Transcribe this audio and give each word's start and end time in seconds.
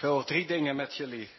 Ik 0.00 0.06
wil 0.06 0.24
drie 0.24 0.46
dingen 0.46 0.76
met 0.76 0.96
jullie 0.96 1.30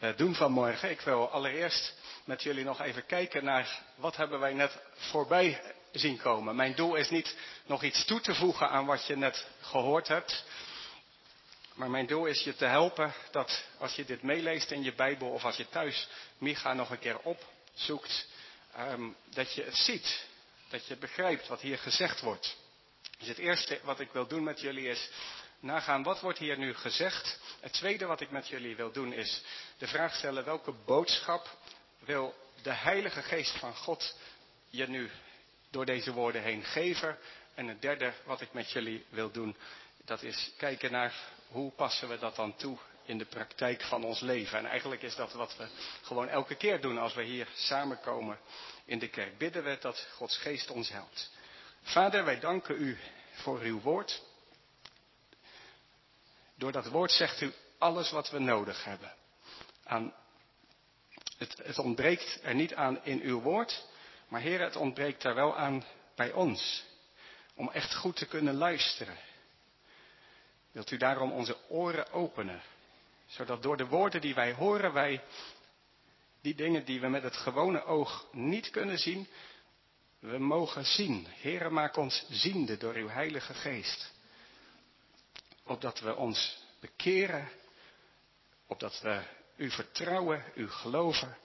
uh, 0.00 0.16
doen 0.16 0.34
vanmorgen. 0.34 0.90
Ik 0.90 1.00
wil 1.00 1.30
allereerst 1.30 1.94
met 2.24 2.42
jullie 2.42 2.64
nog 2.64 2.80
even 2.80 3.06
kijken 3.06 3.44
naar 3.44 3.82
wat 3.94 4.16
hebben 4.16 4.40
wij 4.40 4.52
net 4.52 4.78
voorbij 4.94 5.74
zien 5.92 6.18
komen. 6.18 6.56
Mijn 6.56 6.74
doel 6.74 6.94
is 6.94 7.10
niet 7.10 7.36
nog 7.66 7.82
iets 7.82 8.04
toe 8.04 8.20
te 8.20 8.34
voegen 8.34 8.68
aan 8.68 8.86
wat 8.86 9.06
je 9.06 9.16
net 9.16 9.46
gehoord 9.60 10.08
hebt. 10.08 10.44
Maar 11.74 11.90
mijn 11.90 12.06
doel 12.06 12.26
is 12.26 12.42
je 12.42 12.56
te 12.56 12.64
helpen 12.64 13.14
dat 13.30 13.64
als 13.78 13.94
je 13.94 14.04
dit 14.04 14.22
meeleest 14.22 14.70
in 14.70 14.82
je 14.82 14.94
Bijbel 14.94 15.28
of 15.28 15.44
als 15.44 15.56
je 15.56 15.68
thuis 15.68 16.08
Micha 16.38 16.72
nog 16.72 16.90
een 16.90 16.98
keer 16.98 17.18
opzoekt, 17.18 18.28
um, 18.78 19.16
dat 19.30 19.54
je 19.54 19.62
het 19.62 19.76
ziet. 19.76 20.26
Dat 20.68 20.86
je 20.86 20.96
begrijpt 20.96 21.48
wat 21.48 21.60
hier 21.60 21.78
gezegd 21.78 22.20
wordt. 22.20 22.56
Dus 23.18 23.28
het 23.28 23.38
eerste 23.38 23.80
wat 23.82 24.00
ik 24.00 24.12
wil 24.12 24.26
doen 24.26 24.44
met 24.44 24.60
jullie 24.60 24.88
is 24.88 25.10
nagaan 25.64 26.02
wat 26.02 26.20
wordt 26.20 26.38
hier 26.38 26.58
nu 26.58 26.74
gezegd. 26.74 27.40
Het 27.60 27.72
tweede 27.72 28.06
wat 28.06 28.20
ik 28.20 28.30
met 28.30 28.48
jullie 28.48 28.76
wil 28.76 28.92
doen 28.92 29.12
is 29.12 29.42
de 29.78 29.86
vraag 29.86 30.14
stellen 30.14 30.44
welke 30.44 30.72
boodschap 30.86 31.58
wil 31.98 32.34
de 32.62 32.72
Heilige 32.72 33.22
Geest 33.22 33.58
van 33.58 33.74
God 33.74 34.16
je 34.70 34.88
nu 34.88 35.10
door 35.70 35.84
deze 35.84 36.12
woorden 36.12 36.42
heen 36.42 36.64
geven. 36.64 37.18
En 37.54 37.68
het 37.68 37.82
derde 37.82 38.12
wat 38.24 38.40
ik 38.40 38.52
met 38.52 38.70
jullie 38.70 39.04
wil 39.08 39.30
doen, 39.30 39.56
dat 40.04 40.22
is 40.22 40.52
kijken 40.56 40.92
naar 40.92 41.14
hoe 41.48 41.72
passen 41.72 42.08
we 42.08 42.18
dat 42.18 42.36
dan 42.36 42.56
toe 42.56 42.78
in 43.04 43.18
de 43.18 43.24
praktijk 43.24 43.82
van 43.82 44.04
ons 44.04 44.20
leven. 44.20 44.58
En 44.58 44.66
eigenlijk 44.66 45.02
is 45.02 45.16
dat 45.16 45.32
wat 45.32 45.56
we 45.56 45.66
gewoon 46.02 46.28
elke 46.28 46.54
keer 46.54 46.80
doen 46.80 46.98
als 46.98 47.14
we 47.14 47.22
hier 47.22 47.48
samenkomen 47.54 48.38
in 48.84 48.98
de 48.98 49.08
kerk. 49.08 49.38
Bidden 49.38 49.64
we 49.64 49.78
dat 49.80 50.06
Gods 50.14 50.38
geest 50.38 50.70
ons 50.70 50.88
helpt. 50.88 51.30
Vader, 51.82 52.24
wij 52.24 52.40
danken 52.40 52.80
u 52.80 52.98
voor 53.32 53.60
uw 53.60 53.80
woord. 53.80 54.22
Door 56.54 56.72
dat 56.72 56.86
woord 56.86 57.10
zegt 57.10 57.40
u 57.40 57.52
alles 57.78 58.10
wat 58.10 58.30
we 58.30 58.38
nodig 58.38 58.84
hebben. 58.84 59.12
Aan, 59.84 60.14
het, 61.38 61.56
het 61.62 61.78
ontbreekt 61.78 62.40
er 62.42 62.54
niet 62.54 62.74
aan 62.74 63.04
in 63.04 63.20
uw 63.20 63.40
woord, 63.40 63.84
maar 64.28 64.40
Heer, 64.40 64.60
het 64.60 64.76
ontbreekt 64.76 65.24
er 65.24 65.34
wel 65.34 65.56
aan 65.56 65.84
bij 66.16 66.32
ons. 66.32 66.84
Om 67.54 67.70
echt 67.70 67.94
goed 67.94 68.16
te 68.16 68.26
kunnen 68.26 68.54
luisteren. 68.54 69.16
Wilt 70.72 70.90
u 70.90 70.96
daarom 70.96 71.32
onze 71.32 71.56
oren 71.68 72.12
openen, 72.12 72.62
zodat 73.26 73.62
door 73.62 73.76
de 73.76 73.86
woorden 73.86 74.20
die 74.20 74.34
wij 74.34 74.52
horen, 74.52 74.92
wij 74.92 75.22
die 76.40 76.54
dingen 76.54 76.84
die 76.84 77.00
we 77.00 77.08
met 77.08 77.22
het 77.22 77.36
gewone 77.36 77.84
oog 77.84 78.26
niet 78.32 78.70
kunnen 78.70 78.98
zien, 78.98 79.28
we 80.18 80.38
mogen 80.38 80.84
zien. 80.84 81.26
Heere, 81.30 81.70
maak 81.70 81.96
ons 81.96 82.26
ziende 82.30 82.76
door 82.76 82.94
uw 82.94 83.08
Heilige 83.08 83.54
Geest. 83.54 84.12
Opdat 85.66 86.00
we 86.00 86.14
ons 86.16 86.64
bekeren, 86.80 87.48
opdat 88.66 89.00
we 89.00 89.22
u 89.56 89.70
vertrouwen, 89.70 90.44
u 90.54 90.70
geloven 90.70 91.36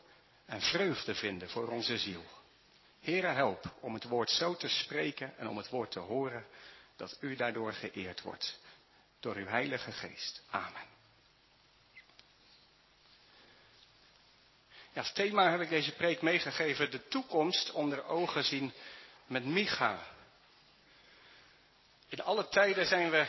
en 0.46 0.62
vreugde 0.62 1.16
vinden 1.16 1.50
voor 1.50 1.68
onze 1.68 1.98
ziel. 1.98 2.24
Heere, 3.00 3.28
help 3.28 3.74
om 3.80 3.94
het 3.94 4.04
woord 4.04 4.30
zo 4.30 4.56
te 4.56 4.68
spreken 4.68 5.38
en 5.38 5.48
om 5.48 5.58
het 5.58 5.70
woord 5.70 5.92
te 5.92 6.00
horen, 6.00 6.46
dat 6.96 7.18
u 7.20 7.36
daardoor 7.36 7.74
geëerd 7.74 8.22
wordt. 8.22 8.60
Door 9.20 9.36
uw 9.36 9.48
Heilige 9.48 9.92
Geest. 9.92 10.42
Amen. 10.50 10.88
Ja, 14.94 15.02
als 15.02 15.14
thema 15.14 15.52
heb 15.52 15.62
ik 15.62 15.70
deze 15.70 15.92
preek 15.94 16.22
meegegeven, 16.22 16.92
de 16.92 17.08
toekomst 17.08 17.72
onder 17.72 18.06
ogen 18.06 18.44
zien 18.44 18.74
met 19.26 19.46
Micha. 19.46 20.00
In 22.08 22.22
alle 22.22 22.48
tijden 22.48 22.86
zijn 22.86 23.10
we 23.10 23.28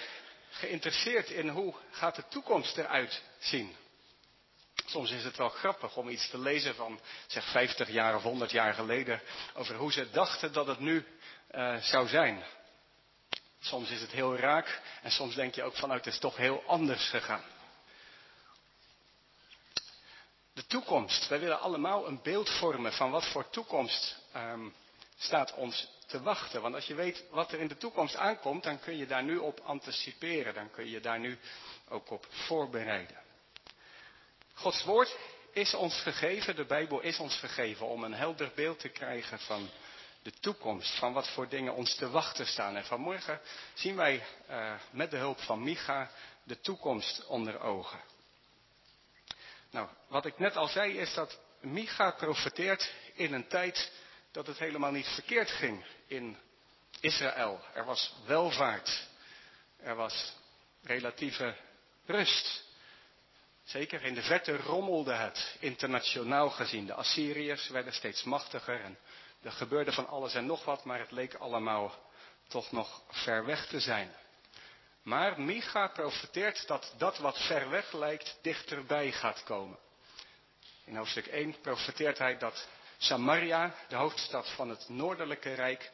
geïnteresseerd 0.51 1.31
in 1.31 1.49
hoe 1.49 1.75
gaat 1.91 2.17
de 2.17 2.25
toekomst 2.29 2.77
eruit 2.77 3.23
zien. 3.39 3.77
Soms 4.87 5.11
is 5.11 5.25
het 5.25 5.37
wel 5.37 5.49
grappig 5.49 5.97
om 5.97 6.09
iets 6.09 6.31
te 6.31 6.39
lezen 6.39 6.75
van 6.75 7.01
zeg 7.27 7.45
50 7.51 7.91
jaar 7.91 8.17
of 8.17 8.23
100 8.23 8.51
jaar 8.51 8.75
geleden 8.75 9.21
over 9.55 9.75
hoe 9.75 9.93
ze 9.93 10.11
dachten 10.11 10.53
dat 10.53 10.67
het 10.67 10.79
nu 10.79 11.07
uh, 11.55 11.77
zou 11.77 12.09
zijn. 12.09 12.45
Soms 13.61 13.91
is 13.91 14.01
het 14.01 14.11
heel 14.11 14.37
raak 14.37 14.81
en 15.03 15.11
soms 15.11 15.35
denk 15.35 15.55
je 15.55 15.63
ook 15.63 15.77
vanuit 15.77 16.05
het 16.05 16.15
is 16.15 16.21
toch 16.21 16.37
heel 16.37 16.63
anders 16.67 17.09
gegaan. 17.09 17.45
De 20.53 20.67
toekomst. 20.67 21.29
Wij 21.29 21.41
willen 21.41 21.61
allemaal 21.61 22.07
een 22.07 22.23
beeld 22.23 22.51
vormen 22.51 22.93
van 22.93 23.11
wat 23.11 23.27
voor 23.27 23.51
toekomst 23.51 24.19
um, 24.37 24.75
staat 25.21 25.55
ons 25.55 25.89
te 26.07 26.23
wachten. 26.23 26.63
Want 26.63 26.75
als 26.75 26.87
je 26.87 26.95
weet 26.95 27.25
wat 27.31 27.53
er 27.53 27.61
in 27.61 27.69
de 27.69 27.77
toekomst 27.77 28.17
aankomt, 28.17 28.63
dan 28.63 28.81
kun 28.81 28.97
je 28.97 29.07
daar 29.07 29.23
nu 29.23 29.37
op 29.37 29.61
anticiperen. 29.61 30.55
Dan 30.55 30.71
kun 30.71 30.91
je 30.91 31.01
daar 31.01 31.19
nu 31.19 31.39
ook 31.89 32.11
op 32.11 32.27
voorbereiden. 32.31 33.17
Gods 34.53 34.85
woord 34.85 35.17
is 35.53 35.75
ons 35.75 36.01
gegeven, 36.01 36.57
de 36.57 36.65
Bijbel 36.65 37.01
is 37.01 37.19
ons 37.19 37.37
gegeven 37.37 37.87
om 37.87 38.05
een 38.05 38.15
helder 38.15 38.53
beeld 38.55 38.81
te 38.81 38.89
krijgen 38.89 39.39
van 39.39 39.71
de 40.23 40.33
toekomst, 40.41 40.99
van 40.99 41.13
wat 41.13 41.29
voor 41.29 41.49
dingen 41.49 41.75
ons 41.75 41.95
te 41.95 42.11
wachten 42.11 42.47
staan. 42.47 42.77
En 42.77 42.85
vanmorgen 42.85 43.41
zien 43.75 43.97
wij 43.97 44.25
uh, 44.51 44.73
met 44.91 45.11
de 45.11 45.17
hulp 45.17 45.41
van 45.41 45.63
Micha 45.63 46.11
de 46.43 46.61
toekomst 46.61 47.27
onder 47.27 47.61
ogen. 47.61 48.01
Nou, 49.71 49.89
wat 50.09 50.27
ik 50.27 50.39
net 50.39 50.57
al 50.57 50.69
zei 50.69 50.99
is 50.99 51.15
dat 51.15 51.39
Micha 51.61 52.11
profeteert 52.11 52.93
in 53.15 53.33
een 53.33 53.49
tijd 53.49 53.93
dat 54.33 54.47
het 54.47 54.59
helemaal 54.59 54.91
niet 54.91 55.09
verkeerd 55.09 55.51
ging 55.51 55.85
in 56.07 56.39
Israël. 57.01 57.61
Er 57.75 57.85
was 57.85 58.15
welvaart. 58.27 59.09
Er 59.77 59.95
was 59.95 60.33
relatieve 60.83 61.55
rust. 62.07 62.69
Zeker 63.65 64.03
in 64.03 64.15
de 64.15 64.23
verte 64.23 64.57
rommelde 64.57 65.13
het, 65.13 65.57
internationaal 65.59 66.51
gezien. 66.51 66.87
De 66.87 66.95
Assyriërs 66.95 67.69
werden 67.69 67.93
steeds 67.93 68.23
machtiger 68.23 68.81
en 68.81 68.99
er 69.43 69.53
gebeurde 69.53 69.93
van 69.93 70.09
alles 70.09 70.35
en 70.35 70.47
nog 70.47 70.65
wat, 70.65 70.85
maar 70.85 70.99
het 70.99 71.11
leek 71.11 71.35
allemaal 71.35 71.95
toch 72.49 72.73
nog 72.73 73.03
ver 73.09 73.45
weg 73.45 73.67
te 73.67 73.81
zijn. 73.81 74.15
Maar 75.03 75.41
Micha 75.41 75.89
profeteert 75.89 76.67
dat 76.67 76.95
dat 76.99 77.19
wat 77.19 77.39
ver 77.39 77.71
weg 77.71 77.93
lijkt 77.93 78.39
dichterbij 78.43 79.13
gaat 79.13 79.45
komen. 79.45 79.79
In 80.85 80.97
hoofdstuk 80.97 81.27
1 81.27 81.61
profeteert 81.61 82.19
hij 82.19 82.39
dat 82.39 82.69
Samaria, 83.03 83.75
de 83.89 83.97
hoofdstad 83.97 84.51
van 84.51 84.69
het 84.69 84.89
noordelijke 84.89 85.55
rijk, 85.55 85.91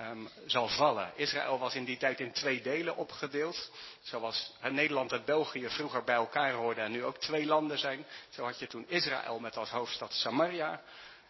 um, 0.00 0.28
zal 0.46 0.68
vallen. 0.68 1.12
Israël 1.14 1.58
was 1.58 1.74
in 1.74 1.84
die 1.84 1.96
tijd 1.96 2.20
in 2.20 2.32
twee 2.32 2.62
delen 2.62 2.96
opgedeeld. 2.96 3.70
Zoals 4.02 4.52
Nederland 4.70 5.12
en 5.12 5.24
België 5.24 5.68
vroeger 5.70 6.04
bij 6.04 6.14
elkaar 6.14 6.52
hoorden 6.52 6.84
en 6.84 6.90
nu 6.90 7.04
ook 7.04 7.18
twee 7.18 7.46
landen 7.46 7.78
zijn. 7.78 8.06
Zo 8.28 8.44
had 8.44 8.58
je 8.58 8.66
toen 8.66 8.88
Israël 8.88 9.38
met 9.38 9.56
als 9.56 9.70
hoofdstad 9.70 10.12
Samaria. 10.12 10.82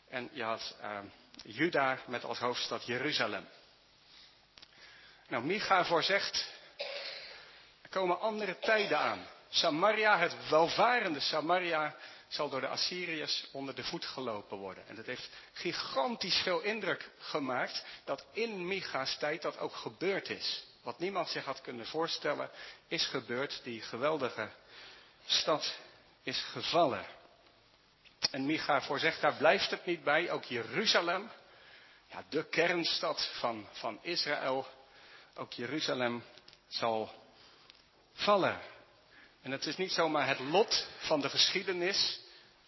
En 0.09 0.31
je 0.33 0.43
had 0.43 0.77
uh, 0.81 0.99
Juda 1.43 1.99
met 2.07 2.25
als 2.25 2.39
hoofdstad 2.39 2.87
Jeruzalem. 2.87 3.49
Nou, 5.29 5.45
Micha 5.45 5.85
voorzegt, 5.85 6.53
er 7.83 7.89
komen 7.89 8.21
andere 8.21 8.59
tijden 8.59 8.99
aan. 8.99 9.27
Samaria, 9.49 10.19
het 10.19 10.49
welvarende 10.49 11.21
Samaria, 11.21 11.95
zal 12.35 12.49
door 12.49 12.61
de 12.61 12.69
Assyriërs 12.69 13.47
onder 13.53 13.75
de 13.75 13.85
voet 13.85 14.05
gelopen 14.05 14.57
worden. 14.57 14.87
En 14.87 14.95
dat 14.95 15.07
heeft 15.07 15.29
gigantisch 15.53 16.41
veel 16.43 16.61
indruk 16.61 17.11
gemaakt 17.19 17.85
dat 18.05 18.25
in 18.33 18.67
Micha's 18.67 19.19
tijd 19.19 19.43
dat 19.43 19.59
ook 19.59 19.75
gebeurd 19.75 20.29
is. 20.29 20.65
Wat 20.83 20.99
niemand 20.99 21.29
zich 21.29 21.45
had 21.45 21.61
kunnen 21.61 21.87
voorstellen, 21.87 22.51
is 22.89 23.07
gebeurd. 23.07 23.61
Die 23.63 23.81
geweldige 23.81 24.51
stad 25.27 25.75
is 26.23 26.43
gevallen. 26.43 27.07
En 28.31 28.47
Micha 28.47 28.81
voorzegt, 28.81 29.21
daar 29.21 29.35
blijft 29.35 29.71
het 29.71 29.87
niet 29.87 30.05
bij. 30.05 30.31
Ook 30.31 30.45
Jeruzalem, 30.45 31.31
ja, 32.07 32.25
de 32.29 32.49
kernstad 32.49 33.31
van, 33.41 33.69
van 33.73 33.99
Israël, 34.03 34.67
ook 35.35 35.53
Jeruzalem 35.53 36.25
zal 36.69 37.15
vallen. 38.13 38.61
En 39.43 39.51
het 39.51 39.67
is 39.67 39.77
niet 39.77 39.93
zomaar 39.93 40.29
het 40.29 40.39
lot 40.39 40.87
van 40.99 41.21
de 41.21 41.29
geschiedenis 41.29 42.21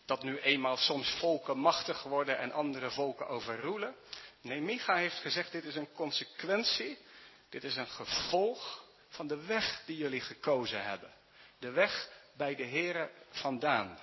dat 0.06 0.22
nu 0.22 0.38
eenmaal 0.38 0.76
soms 0.76 1.10
volken 1.18 1.58
machtig 1.58 2.02
worden 2.02 2.38
en 2.38 2.52
andere 2.52 2.90
volken 2.90 3.28
overroelen. 3.28 3.94
Nee, 4.40 4.60
Micha 4.60 4.96
heeft 4.96 5.18
gezegd, 5.18 5.52
dit 5.52 5.64
is 5.64 5.76
een 5.76 5.92
consequentie, 5.92 6.98
dit 7.48 7.64
is 7.64 7.76
een 7.76 7.86
gevolg 7.86 8.84
van 9.08 9.26
de 9.26 9.44
weg 9.44 9.82
die 9.86 9.96
jullie 9.96 10.20
gekozen 10.20 10.84
hebben. 10.84 11.12
De 11.58 11.70
weg 11.70 12.10
bij 12.36 12.54
de 12.54 12.64
Here 12.66 13.10
vandaan. 13.30 13.98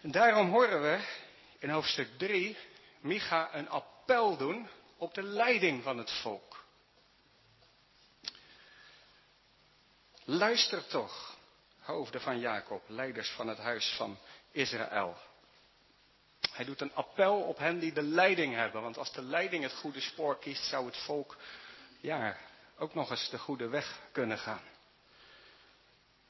En 0.00 0.10
daarom 0.10 0.50
horen 0.50 0.82
we 0.82 1.00
in 1.58 1.70
hoofdstuk 1.70 2.18
3 2.18 2.56
Micha 3.00 3.54
een 3.54 3.68
appel 3.68 4.36
doen 4.36 4.68
op 4.96 5.14
de 5.14 5.22
leiding 5.22 5.82
van 5.82 5.98
het 5.98 6.10
volk. 6.10 6.64
Luister 10.24 10.86
toch, 10.86 11.36
hoofden 11.80 12.20
van 12.20 12.38
Jacob, 12.38 12.82
leiders 12.86 13.30
van 13.30 13.48
het 13.48 13.58
huis 13.58 13.94
van 13.96 14.18
Israël. 14.50 15.16
Hij 16.52 16.64
doet 16.64 16.80
een 16.80 16.94
appel 16.94 17.40
op 17.40 17.58
hen 17.58 17.78
die 17.78 17.92
de 17.92 18.02
leiding 18.02 18.54
hebben, 18.54 18.82
want 18.82 18.98
als 18.98 19.12
de 19.12 19.22
leiding 19.22 19.62
het 19.62 19.72
goede 19.72 20.00
spoor 20.00 20.38
kiest, 20.38 20.64
zou 20.64 20.86
het 20.86 20.96
volk 20.96 21.36
ja, 22.00 22.36
ook 22.78 22.94
nog 22.94 23.10
eens 23.10 23.30
de 23.30 23.38
goede 23.38 23.68
weg 23.68 24.00
kunnen 24.12 24.38
gaan. 24.38 24.62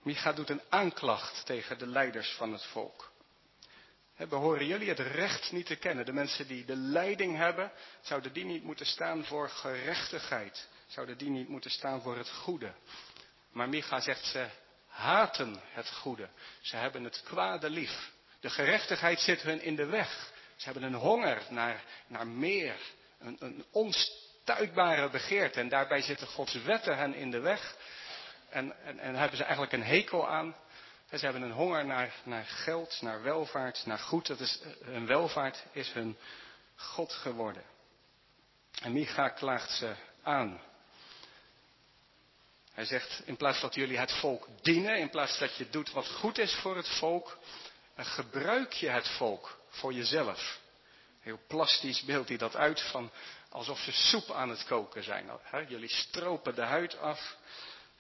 Micha 0.03 0.33
doet 0.33 0.51
een 0.51 0.63
aanklacht 0.69 1.47
tegen 1.47 1.79
de 1.79 1.87
leiders 1.87 2.35
van 2.37 2.53
het 2.53 2.65
volk. 2.65 3.11
Behoren 4.29 4.67
jullie 4.67 4.89
het 4.89 4.99
recht 4.99 5.53
niet 5.53 5.67
te 5.67 5.77
kennen? 5.77 6.05
De 6.05 6.13
mensen 6.13 6.47
die 6.47 6.65
de 6.65 6.77
leiding 6.77 7.37
hebben, 7.37 7.73
zouden 8.01 8.33
die 8.33 8.45
niet 8.45 8.63
moeten 8.63 8.87
staan 8.87 9.25
voor 9.25 9.49
gerechtigheid? 9.49 10.69
Zouden 10.87 11.19
die 11.19 11.31
niet 11.31 11.49
moeten 11.49 11.71
staan 11.71 12.03
voor 12.03 12.17
het 12.17 12.31
goede? 12.31 12.73
Maar 13.53 13.69
Micha 13.69 14.01
zegt 14.01 14.25
ze 14.25 14.49
haten 14.91 15.61
het 15.73 15.91
goede. 15.91 16.29
Ze 16.61 16.77
hebben 16.77 17.05
het 17.05 17.23
kwade 17.25 17.71
lief. 17.71 18.11
De 18.41 18.51
gerechtigheid 18.51 19.21
zit 19.21 19.43
hun 19.43 19.63
in 19.63 19.77
de 19.77 19.87
weg. 19.87 20.33
Ze 20.57 20.65
hebben 20.65 20.83
een 20.83 20.95
honger 20.95 21.43
naar, 21.49 21.85
naar 22.07 22.27
meer. 22.27 22.77
Een, 23.19 23.37
een 23.41 23.65
onstuitbare 23.71 25.11
begeerte. 25.11 25.61
En 25.61 25.69
daarbij 25.69 26.03
zitten 26.03 26.27
Gods 26.27 26.63
wetten 26.63 26.97
hen 26.97 27.15
in 27.15 27.31
de 27.31 27.41
weg. 27.41 27.77
En, 28.49 28.85
en, 28.85 28.99
en 28.99 29.15
hebben 29.15 29.37
ze 29.37 29.43
eigenlijk 29.43 29.73
een 29.73 29.83
hekel 29.83 30.29
aan. 30.29 30.57
Ze 31.11 31.25
hebben 31.25 31.43
een 31.43 31.53
honger 31.53 31.87
naar, 31.87 32.15
naar 32.25 32.45
geld, 32.45 32.99
naar 33.01 33.23
welvaart, 33.23 33.87
naar 33.87 33.99
goed. 33.99 34.27
Dat 34.27 34.41
is, 34.41 34.61
hun 34.85 35.07
welvaart 35.07 35.65
is 35.73 35.93
hun 35.93 36.19
God 36.77 37.13
geworden. 37.13 37.63
En 38.83 38.93
Micha 38.93 39.29
klaagt 39.29 39.71
ze 39.71 39.95
aan. 40.23 40.61
Hij 42.81 42.89
zegt, 42.89 43.23
in 43.25 43.37
plaats 43.37 43.61
dat 43.61 43.75
jullie 43.75 43.99
het 43.99 44.13
volk 44.13 44.49
dienen, 44.63 44.99
in 44.99 45.11
plaats 45.11 45.39
dat 45.39 45.57
je 45.57 45.71
doet 45.71 45.93
wat 45.93 46.09
goed 46.09 46.39
is 46.39 46.55
voor 46.55 46.77
het 46.77 46.89
volk, 46.89 47.39
gebruik 47.97 48.73
je 48.73 48.89
het 48.89 49.09
volk 49.09 49.59
voor 49.69 49.93
jezelf. 49.93 50.59
Heel 51.21 51.41
plastisch 51.49 52.03
beeldt 52.03 52.29
hij 52.29 52.39
dat 52.39 52.57
uit 52.57 52.81
van 52.81 53.11
alsof 53.49 53.79
ze 53.79 53.93
soep 53.93 54.31
aan 54.31 54.49
het 54.49 54.65
koken 54.65 55.03
zijn. 55.03 55.31
Jullie 55.69 55.89
stropen 55.89 56.55
de 56.55 56.63
huid 56.63 56.99
af, 56.99 57.37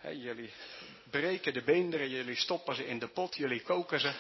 jullie 0.03 0.53
breken 1.11 1.53
de 1.53 1.62
beenderen, 1.62 2.09
jullie 2.09 2.37
stoppen 2.37 2.75
ze 2.75 2.87
in 2.87 2.99
de 2.99 3.09
pot, 3.09 3.37
jullie 3.37 3.62
koken 3.62 4.00
ze. 4.00 4.12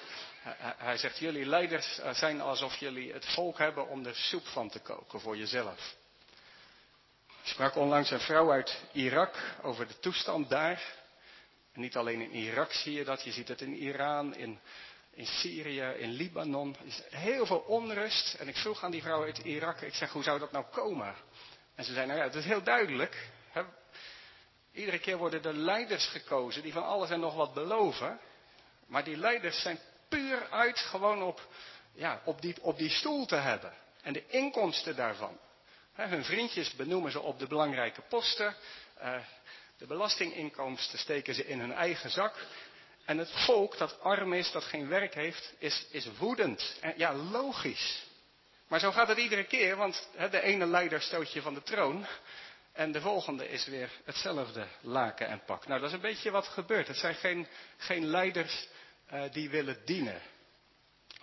Hij 0.76 0.96
zegt, 0.96 1.18
jullie 1.18 1.46
leiders 1.46 2.00
zijn 2.12 2.40
alsof 2.40 2.76
jullie 2.76 3.12
het 3.12 3.26
volk 3.26 3.58
hebben 3.58 3.88
om 3.88 4.06
er 4.06 4.16
soep 4.16 4.46
van 4.46 4.68
te 4.70 4.80
koken 4.80 5.20
voor 5.20 5.36
jezelf. 5.36 5.94
Sprak 7.42 7.76
onlangs 7.76 8.10
een 8.10 8.20
vrouw 8.20 8.52
uit 8.52 8.82
Irak 8.92 9.36
over 9.62 9.86
de 9.86 9.98
toestand 9.98 10.48
daar. 10.48 10.82
En 11.72 11.80
niet 11.80 11.96
alleen 11.96 12.20
in 12.20 12.32
Irak 12.32 12.72
zie 12.72 12.92
je 12.92 13.04
dat, 13.04 13.22
je 13.22 13.32
ziet 13.32 13.48
het 13.48 13.60
in 13.60 13.74
Iran, 13.74 14.34
in, 14.34 14.60
in 15.10 15.26
Syrië, 15.26 15.82
in 15.82 16.10
Libanon. 16.10 16.76
Er 16.80 16.86
is 16.86 17.02
heel 17.10 17.46
veel 17.46 17.58
onrust. 17.58 18.34
En 18.34 18.48
ik 18.48 18.56
vroeg 18.56 18.84
aan 18.84 18.90
die 18.90 19.02
vrouw 19.02 19.22
uit 19.22 19.38
Irak, 19.38 19.80
ik 19.80 19.94
zeg, 19.94 20.10
hoe 20.10 20.22
zou 20.22 20.38
dat 20.38 20.52
nou 20.52 20.64
komen? 20.64 21.14
En 21.74 21.84
ze 21.84 21.92
zei, 21.92 22.06
nou 22.06 22.18
ja, 22.18 22.24
het 22.24 22.34
is 22.34 22.44
heel 22.44 22.62
duidelijk. 22.62 23.30
Hè? 23.50 23.62
Iedere 24.72 24.98
keer 24.98 25.16
worden 25.16 25.42
er 25.42 25.54
leiders 25.54 26.06
gekozen 26.06 26.62
die 26.62 26.72
van 26.72 26.84
alles 26.84 27.10
en 27.10 27.20
nog 27.20 27.34
wat 27.34 27.54
beloven. 27.54 28.20
Maar 28.86 29.04
die 29.04 29.16
leiders 29.16 29.62
zijn 29.62 29.78
puur 30.08 30.50
uit 30.50 30.78
gewoon 30.78 31.22
op, 31.22 31.48
ja, 31.92 32.20
op, 32.24 32.40
die, 32.40 32.62
op 32.62 32.78
die 32.78 32.90
stoel 32.90 33.26
te 33.26 33.36
hebben. 33.36 33.72
En 34.02 34.12
de 34.12 34.26
inkomsten 34.26 34.96
daarvan. 34.96 35.38
Hun 35.92 36.24
vriendjes 36.24 36.74
benoemen 36.74 37.12
ze 37.12 37.20
op 37.20 37.38
de 37.38 37.46
belangrijke 37.46 38.02
posten. 38.08 38.54
Eh, 38.94 39.14
de 39.78 39.86
belastinginkomsten 39.86 40.98
steken 40.98 41.34
ze 41.34 41.46
in 41.46 41.60
hun 41.60 41.72
eigen 41.72 42.10
zak. 42.10 42.46
En 43.04 43.18
het 43.18 43.30
volk 43.30 43.78
dat 43.78 44.00
arm 44.00 44.32
is, 44.32 44.52
dat 44.52 44.64
geen 44.64 44.88
werk 44.88 45.14
heeft, 45.14 45.54
is, 45.58 45.86
is 45.90 46.08
woedend. 46.18 46.76
En 46.80 46.94
ja, 46.96 47.14
logisch. 47.14 48.06
Maar 48.68 48.80
zo 48.80 48.92
gaat 48.92 49.08
het 49.08 49.18
iedere 49.18 49.44
keer, 49.44 49.76
want 49.76 50.08
de 50.30 50.40
ene 50.40 50.66
leider 50.66 51.00
stoot 51.00 51.32
je 51.32 51.42
van 51.42 51.54
de 51.54 51.62
troon. 51.62 52.06
En 52.72 52.92
de 52.92 53.00
volgende 53.00 53.48
is 53.48 53.66
weer 53.66 53.90
hetzelfde 54.04 54.66
laken 54.80 55.28
en 55.28 55.44
pak. 55.44 55.66
Nou, 55.66 55.80
dat 55.80 55.88
is 55.88 55.94
een 55.94 56.00
beetje 56.00 56.30
wat 56.30 56.46
gebeurt. 56.46 56.86
Het 56.86 56.96
zijn 56.96 57.14
geen, 57.14 57.46
geen 57.76 58.06
leiders 58.06 58.68
uh, 59.12 59.22
die 59.32 59.50
willen 59.50 59.84
dienen. 59.84 60.20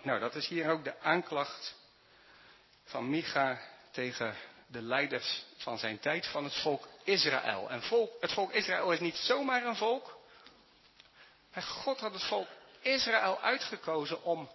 Nou, 0.02 0.20
dat 0.20 0.34
is 0.34 0.48
hier 0.48 0.70
ook 0.70 0.84
de 0.84 1.00
aanklacht 1.00 1.74
van 2.84 3.10
Micha 3.10 3.60
tegen 3.90 4.36
de 4.70 4.82
leiders 4.82 5.44
van 5.56 5.78
zijn 5.78 5.98
tijd 5.98 6.26
van 6.26 6.44
het 6.44 6.54
volk 6.54 6.88
Israël. 7.04 7.70
En 7.70 7.82
het 8.20 8.32
volk 8.32 8.52
Israël 8.52 8.92
is 8.92 9.00
niet 9.00 9.16
zomaar 9.16 9.64
een 9.64 9.76
volk. 9.76 10.16
God 11.60 12.00
had 12.00 12.12
het 12.12 12.24
volk 12.24 12.48
Israël 12.80 13.40
uitgekozen 13.40 14.22
om 14.22 14.50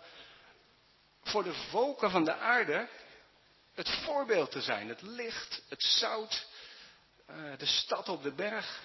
voor 1.23 1.43
de 1.43 1.53
volken 1.53 2.11
van 2.11 2.23
de 2.23 2.35
aarde 2.35 2.87
het 3.73 3.89
voorbeeld 3.89 4.51
te 4.51 4.61
zijn. 4.61 4.89
Het 4.89 5.01
licht, 5.01 5.61
het 5.69 5.83
zout, 5.83 6.47
eh, 7.25 7.35
de 7.57 7.65
stad 7.65 8.09
op 8.09 8.23
de 8.23 8.31
berg. 8.31 8.81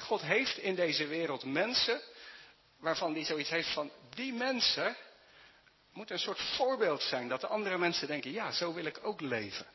God 0.00 0.20
heeft 0.20 0.58
in 0.58 0.74
deze 0.74 1.06
wereld 1.06 1.44
mensen 1.44 2.00
waarvan 2.78 3.12
hij 3.12 3.24
zoiets 3.24 3.50
heeft 3.50 3.72
van 3.72 3.90
die 4.14 4.32
mensen 4.32 4.96
moeten 5.92 6.14
een 6.14 6.20
soort 6.20 6.40
voorbeeld 6.40 7.02
zijn. 7.02 7.28
Dat 7.28 7.40
de 7.40 7.46
andere 7.46 7.78
mensen 7.78 8.06
denken, 8.06 8.30
ja, 8.30 8.52
zo 8.52 8.74
wil 8.74 8.84
ik 8.84 8.98
ook 9.02 9.20
leven. 9.20 9.66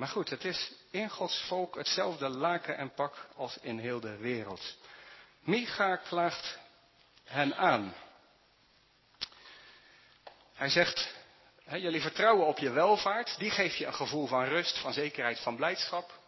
Maar 0.00 0.08
goed, 0.08 0.30
het 0.30 0.44
is 0.44 0.72
in 0.90 1.10
Gods 1.10 1.44
volk 1.46 1.74
hetzelfde 1.74 2.28
laken 2.28 2.76
en 2.76 2.94
pak 2.94 3.26
als 3.36 3.58
in 3.60 3.78
heel 3.78 4.00
de 4.00 4.16
wereld. 4.16 4.76
Micha 5.40 5.96
klaagt 5.96 6.58
hen 7.24 7.56
aan. 7.56 7.94
Hij 10.54 10.68
zegt, 10.68 11.14
jullie 11.64 12.00
vertrouwen 12.00 12.46
op 12.46 12.58
je 12.58 12.70
welvaart, 12.70 13.38
die 13.38 13.50
geeft 13.50 13.76
je 13.76 13.86
een 13.86 13.94
gevoel 13.94 14.26
van 14.26 14.44
rust, 14.44 14.78
van 14.78 14.92
zekerheid, 14.92 15.38
van 15.38 15.56
blijdschap. 15.56 16.18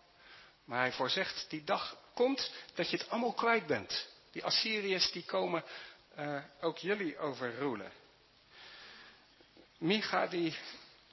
Maar 0.64 0.78
hij 0.80 0.92
voorzegt, 0.92 1.46
die 1.48 1.64
dag 1.64 1.96
komt 2.14 2.50
dat 2.74 2.90
je 2.90 2.96
het 2.96 3.10
allemaal 3.10 3.32
kwijt 3.32 3.66
bent. 3.66 4.08
Die 4.32 4.44
Assyriërs 4.44 5.12
die 5.12 5.24
komen 5.24 5.64
uh, 6.18 6.42
ook 6.60 6.78
jullie 6.78 7.18
overroelen. 7.18 7.92
Micha 9.78 10.26
die 10.26 10.56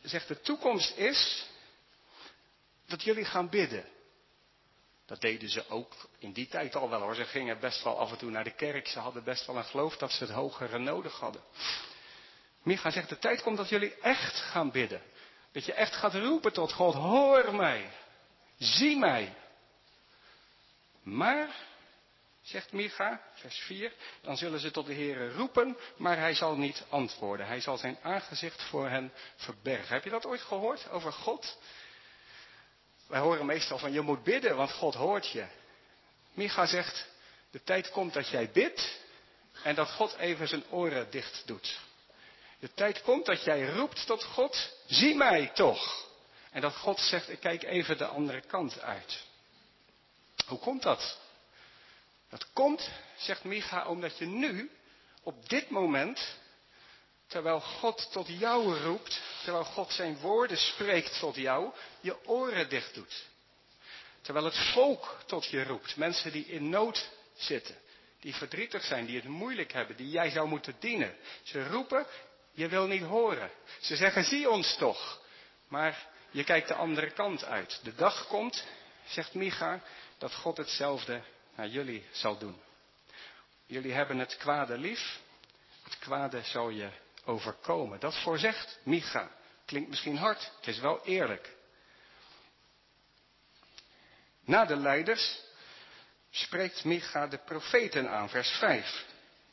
zegt, 0.01 0.27
de 0.27 0.41
toekomst 0.41 0.97
is 0.97 1.47
dat 2.89 3.03
jullie 3.03 3.25
gaan 3.25 3.49
bidden. 3.49 3.85
Dat 5.05 5.21
deden 5.21 5.49
ze 5.49 5.69
ook 5.69 5.93
in 6.19 6.31
die 6.31 6.47
tijd 6.47 6.75
al 6.75 6.89
wel 6.89 7.01
hoor. 7.01 7.15
Ze 7.15 7.25
gingen 7.25 7.59
best 7.59 7.83
wel 7.83 7.99
af 7.99 8.11
en 8.11 8.17
toe 8.17 8.29
naar 8.29 8.43
de 8.43 8.55
kerk. 8.55 8.87
Ze 8.87 8.99
hadden 8.99 9.23
best 9.23 9.45
wel 9.45 9.57
een 9.57 9.63
geloof 9.63 9.97
dat 9.97 10.11
ze 10.11 10.23
het 10.23 10.33
hogere 10.33 10.77
nodig 10.77 11.19
hadden. 11.19 11.41
Micha 12.63 12.91
zegt, 12.91 13.09
de 13.09 13.19
tijd 13.19 13.41
komt 13.41 13.57
dat 13.57 13.69
jullie 13.69 13.95
echt 13.95 14.35
gaan 14.35 14.71
bidden. 14.71 15.01
Dat 15.51 15.65
je 15.65 15.73
echt 15.73 15.95
gaat 15.95 16.13
roepen 16.13 16.53
tot 16.53 16.73
God, 16.73 16.93
hoor 16.93 17.55
mij. 17.55 17.89
Zie 18.57 18.97
mij. 18.97 19.35
Maar, 21.03 21.55
zegt 22.41 22.71
Micha, 22.71 23.21
vers 23.33 23.57
4, 23.57 23.93
dan 24.21 24.37
zullen 24.37 24.59
ze 24.59 24.71
tot 24.71 24.85
de 24.85 24.93
Heere 24.93 25.33
roepen, 25.33 25.77
maar 25.97 26.17
hij 26.17 26.33
zal 26.33 26.55
niet 26.55 26.85
antwoorden. 26.89 27.47
Hij 27.47 27.61
zal 27.61 27.77
zijn 27.77 27.97
aangezicht 28.01 28.61
voor 28.61 28.89
hen 28.89 29.11
verbergen. 29.35 29.93
Heb 29.93 30.03
je 30.03 30.09
dat 30.09 30.25
ooit 30.25 30.41
gehoord 30.41 30.89
over 30.89 31.13
God? 31.13 31.57
Wij 33.09 33.19
horen 33.19 33.45
meestal 33.45 33.77
van 33.77 33.91
je 33.91 34.01
moet 34.01 34.23
bidden, 34.23 34.55
want 34.55 34.71
God 34.71 34.93
hoort 34.93 35.29
je. 35.29 35.45
Micha 36.33 36.65
zegt, 36.65 37.07
de 37.51 37.63
tijd 37.63 37.91
komt 37.91 38.13
dat 38.13 38.29
jij 38.29 38.49
bidt 38.51 38.99
en 39.63 39.75
dat 39.75 39.91
God 39.91 40.15
even 40.15 40.47
zijn 40.47 40.63
oren 40.69 41.11
dicht 41.11 41.43
doet. 41.45 41.79
De 42.59 42.73
tijd 42.73 43.01
komt 43.01 43.25
dat 43.25 43.43
jij 43.43 43.69
roept 43.69 44.05
tot 44.05 44.23
God, 44.23 44.73
zie 44.85 45.15
mij 45.15 45.51
toch. 45.53 46.07
En 46.51 46.61
dat 46.61 46.75
God 46.75 46.99
zegt, 46.99 47.29
ik 47.29 47.39
kijk 47.39 47.63
even 47.63 47.97
de 47.97 48.05
andere 48.05 48.41
kant 48.41 48.81
uit. 48.81 49.23
Hoe 50.47 50.59
komt 50.59 50.83
dat? 50.83 51.17
Dat 52.29 52.47
komt, 52.53 52.89
zegt 53.17 53.43
Micha, 53.43 53.87
omdat 53.87 54.17
je 54.17 54.25
nu, 54.25 54.71
op 55.23 55.49
dit 55.49 55.69
moment, 55.69 56.37
terwijl 57.29 57.59
God 57.59 58.11
tot 58.11 58.27
jou 58.27 58.77
roept, 58.77 59.21
terwijl 59.43 59.63
God 59.63 59.91
zijn 59.91 60.17
woorden 60.17 60.57
spreekt 60.57 61.19
tot 61.19 61.35
jou, 61.35 61.73
je 62.01 62.25
oren 62.25 62.69
dicht 62.69 62.93
doet. 62.93 63.27
Terwijl 64.21 64.45
het 64.45 64.57
volk 64.73 65.17
tot 65.25 65.45
je 65.45 65.63
roept, 65.63 65.95
mensen 65.95 66.31
die 66.31 66.45
in 66.45 66.69
nood 66.69 67.09
zitten, 67.37 67.75
die 68.19 68.35
verdrietig 68.35 68.83
zijn, 68.83 69.05
die 69.05 69.15
het 69.15 69.27
moeilijk 69.27 69.71
hebben, 69.73 69.95
die 69.95 70.09
jij 70.09 70.29
zou 70.29 70.47
moeten 70.47 70.75
dienen. 70.79 71.15
Ze 71.43 71.67
roepen, 71.67 72.05
je 72.51 72.67
wil 72.67 72.87
niet 72.87 73.03
horen. 73.03 73.51
Ze 73.79 73.95
zeggen, 73.95 74.23
zie 74.23 74.49
ons 74.49 74.75
toch. 74.75 75.21
Maar 75.67 76.07
je 76.31 76.43
kijkt 76.43 76.67
de 76.67 76.73
andere 76.73 77.11
kant 77.11 77.43
uit. 77.43 77.79
De 77.83 77.95
dag 77.95 78.27
komt, 78.27 78.65
zegt 79.07 79.33
Micha, 79.33 79.81
dat 80.17 80.35
God 80.35 80.57
hetzelfde 80.57 81.21
naar 81.55 81.67
jullie 81.67 82.05
zal 82.11 82.37
doen. 82.37 82.61
Jullie 83.65 83.93
hebben 83.93 84.17
het 84.17 84.37
kwade 84.37 84.77
lief, 84.77 85.19
het 85.83 85.99
kwade 85.99 86.41
zal 86.43 86.69
je 86.69 86.89
overkomen. 87.29 87.99
Dat 87.99 88.21
voorzegt 88.21 88.79
Micha. 88.83 89.31
Klinkt 89.65 89.89
misschien 89.89 90.17
hard, 90.17 90.51
het 90.57 90.67
is 90.67 90.79
wel 90.79 91.05
eerlijk. 91.05 91.55
Na 94.45 94.65
de 94.65 94.75
leiders 94.75 95.39
spreekt 96.29 96.83
Micha 96.83 97.27
de 97.27 97.37
profeten 97.37 98.09
aan, 98.09 98.29
vers 98.29 98.49
5. 98.49 99.05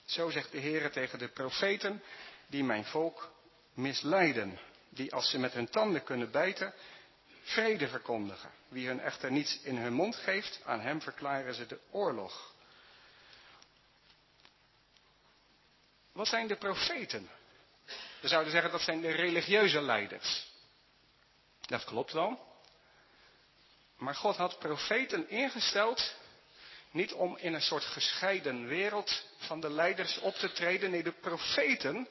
Zo 0.05 0.31
zegt 0.31 0.53
de 0.53 0.59
Heer 0.59 0.91
tegen 0.91 1.19
de 1.19 1.29
profeten 1.29 2.03
die 2.47 2.65
mijn 2.65 2.85
volk 2.85 3.33
misleiden, 3.75 4.59
die 4.89 5.13
als 5.13 5.31
ze 5.31 5.39
met 5.39 5.53
hun 5.53 5.69
tanden 5.69 6.05
kunnen 6.05 6.31
bijten, 6.31 6.75
vrede 7.43 7.89
verkondigen. 7.89 8.51
Wie 8.69 8.87
hun 8.87 9.01
echter 9.01 9.31
niets 9.31 9.61
in 9.63 9.77
hun 9.77 9.93
mond 9.93 10.17
geeft, 10.17 10.61
aan 10.65 10.81
hem 10.81 11.01
verklaren 11.01 11.55
ze 11.55 11.67
de 11.67 11.79
oorlog. 11.91 12.55
wat 16.17 16.29
zijn 16.29 16.47
de 16.47 16.57
profeten? 16.57 17.29
We 18.27 18.33
zouden 18.33 18.53
zeggen 18.53 18.73
dat 18.73 18.83
zijn 18.83 19.01
de 19.01 19.11
religieuze 19.11 19.81
leiders. 19.81 20.47
Dat 21.61 21.85
klopt 21.85 22.13
wel. 22.13 22.59
Maar 23.97 24.15
God 24.15 24.37
had 24.37 24.59
profeten 24.59 25.29
ingesteld 25.29 26.15
niet 26.91 27.13
om 27.13 27.37
in 27.37 27.55
een 27.55 27.63
soort 27.63 27.85
gescheiden 27.85 28.67
wereld 28.67 29.23
van 29.39 29.61
de 29.61 29.71
leiders 29.71 30.19
op 30.19 30.35
te 30.35 30.53
treden. 30.53 30.91
Nee, 30.91 31.03
de 31.03 31.13
profeten 31.13 32.09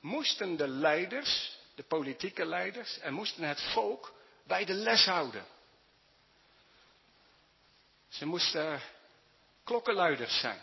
moesten 0.00 0.56
de 0.56 0.68
leiders, 0.68 1.58
de 1.74 1.82
politieke 1.82 2.46
leiders, 2.46 2.98
en 2.98 3.12
moesten 3.12 3.44
het 3.44 3.60
volk 3.60 4.14
bij 4.46 4.64
de 4.64 4.74
les 4.74 5.04
houden. 5.04 5.44
Ze 8.08 8.26
moesten 8.26 8.80
klokkenluiders 9.64 10.40
zijn. 10.40 10.60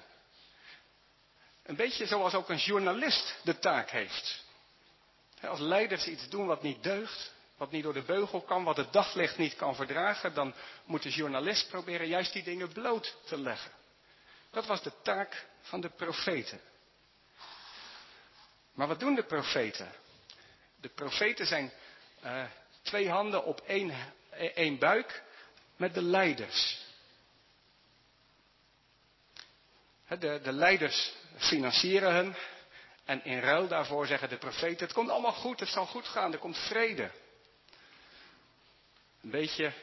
Een 1.64 1.76
beetje 1.76 2.06
zoals 2.06 2.34
ook 2.34 2.50
een 2.50 2.58
journalist 2.58 3.36
de 3.44 3.60
taak 3.60 3.90
heeft. 3.90 4.46
Als 5.42 5.60
leiders 5.60 6.08
iets 6.08 6.30
doen 6.30 6.46
wat 6.46 6.62
niet 6.62 6.84
deugt, 6.84 7.34
wat 7.58 7.72
niet 7.72 7.84
door 7.84 7.94
de 7.94 8.02
beugel 8.02 8.42
kan, 8.42 8.64
wat 8.64 8.78
het 8.78 8.94
daglicht 8.94 9.38
niet 9.38 9.56
kan 9.56 9.76
verdragen, 9.76 10.34
dan 10.34 10.54
moet 10.86 11.04
de 11.04 11.10
journalist 11.10 11.70
proberen 11.70 12.08
juist 12.08 12.34
die 12.34 12.44
dingen 12.44 12.72
bloot 12.72 13.18
te 13.26 13.38
leggen. 13.38 13.72
Dat 14.52 14.66
was 14.66 14.84
de 14.84 14.92
taak 15.04 15.48
van 15.62 15.82
de 15.82 15.90
profeten. 15.90 16.62
Maar 18.74 18.88
wat 18.88 19.00
doen 19.00 19.16
de 19.16 19.24
profeten? 19.24 19.92
De 20.76 20.90
profeten 20.90 21.46
zijn 21.46 21.72
uh, 22.24 22.44
twee 22.82 23.10
handen 23.10 23.44
op 23.44 23.62
één, 23.62 23.94
één 24.54 24.78
buik 24.80 25.24
met 25.76 25.94
de 25.94 26.02
leiders. 26.02 26.86
De, 30.08 30.40
de 30.44 30.52
leiders 30.52 31.14
financieren 31.38 32.14
hen. 32.14 32.36
En 33.08 33.24
in 33.24 33.40
ruil 33.40 33.68
daarvoor 33.68 34.08
zeggen 34.08 34.30
de 34.30 34.38
profeten: 34.38 34.86
Het 34.86 34.94
komt 34.94 35.10
allemaal 35.10 35.34
goed, 35.34 35.60
het 35.60 35.70
zal 35.70 35.86
goed 35.86 36.08
gaan, 36.08 36.34
er 36.34 36.40
komt 36.40 36.58
vrede. 36.58 37.12
Een 39.22 39.32
beetje 39.32 39.74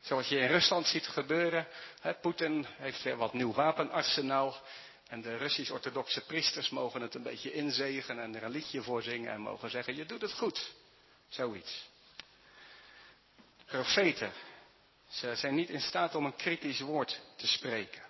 zoals 0.00 0.28
je 0.28 0.38
in 0.38 0.46
Rusland 0.46 0.86
ziet 0.86 1.06
gebeuren. 1.06 1.66
Poetin 2.20 2.66
heeft 2.68 3.02
weer 3.02 3.16
wat 3.16 3.32
nieuw 3.32 3.52
wapenarsenaal. 3.52 4.56
En 5.08 5.22
de 5.22 5.36
Russisch-orthodoxe 5.36 6.20
priesters 6.20 6.70
mogen 6.70 7.00
het 7.00 7.14
een 7.14 7.22
beetje 7.22 7.52
inzegen 7.52 8.18
en 8.18 8.34
er 8.34 8.42
een 8.42 8.50
liedje 8.50 8.82
voor 8.82 9.02
zingen 9.02 9.32
en 9.32 9.40
mogen 9.40 9.70
zeggen: 9.70 9.96
Je 9.96 10.06
doet 10.06 10.20
het 10.20 10.32
goed. 10.32 10.72
Zoiets. 11.28 11.88
Profeten. 13.66 14.32
Ze 15.08 15.34
zijn 15.34 15.54
niet 15.54 15.68
in 15.68 15.80
staat 15.80 16.14
om 16.14 16.24
een 16.24 16.36
kritisch 16.36 16.80
woord 16.80 17.20
te 17.36 17.46
spreken. 17.46 18.02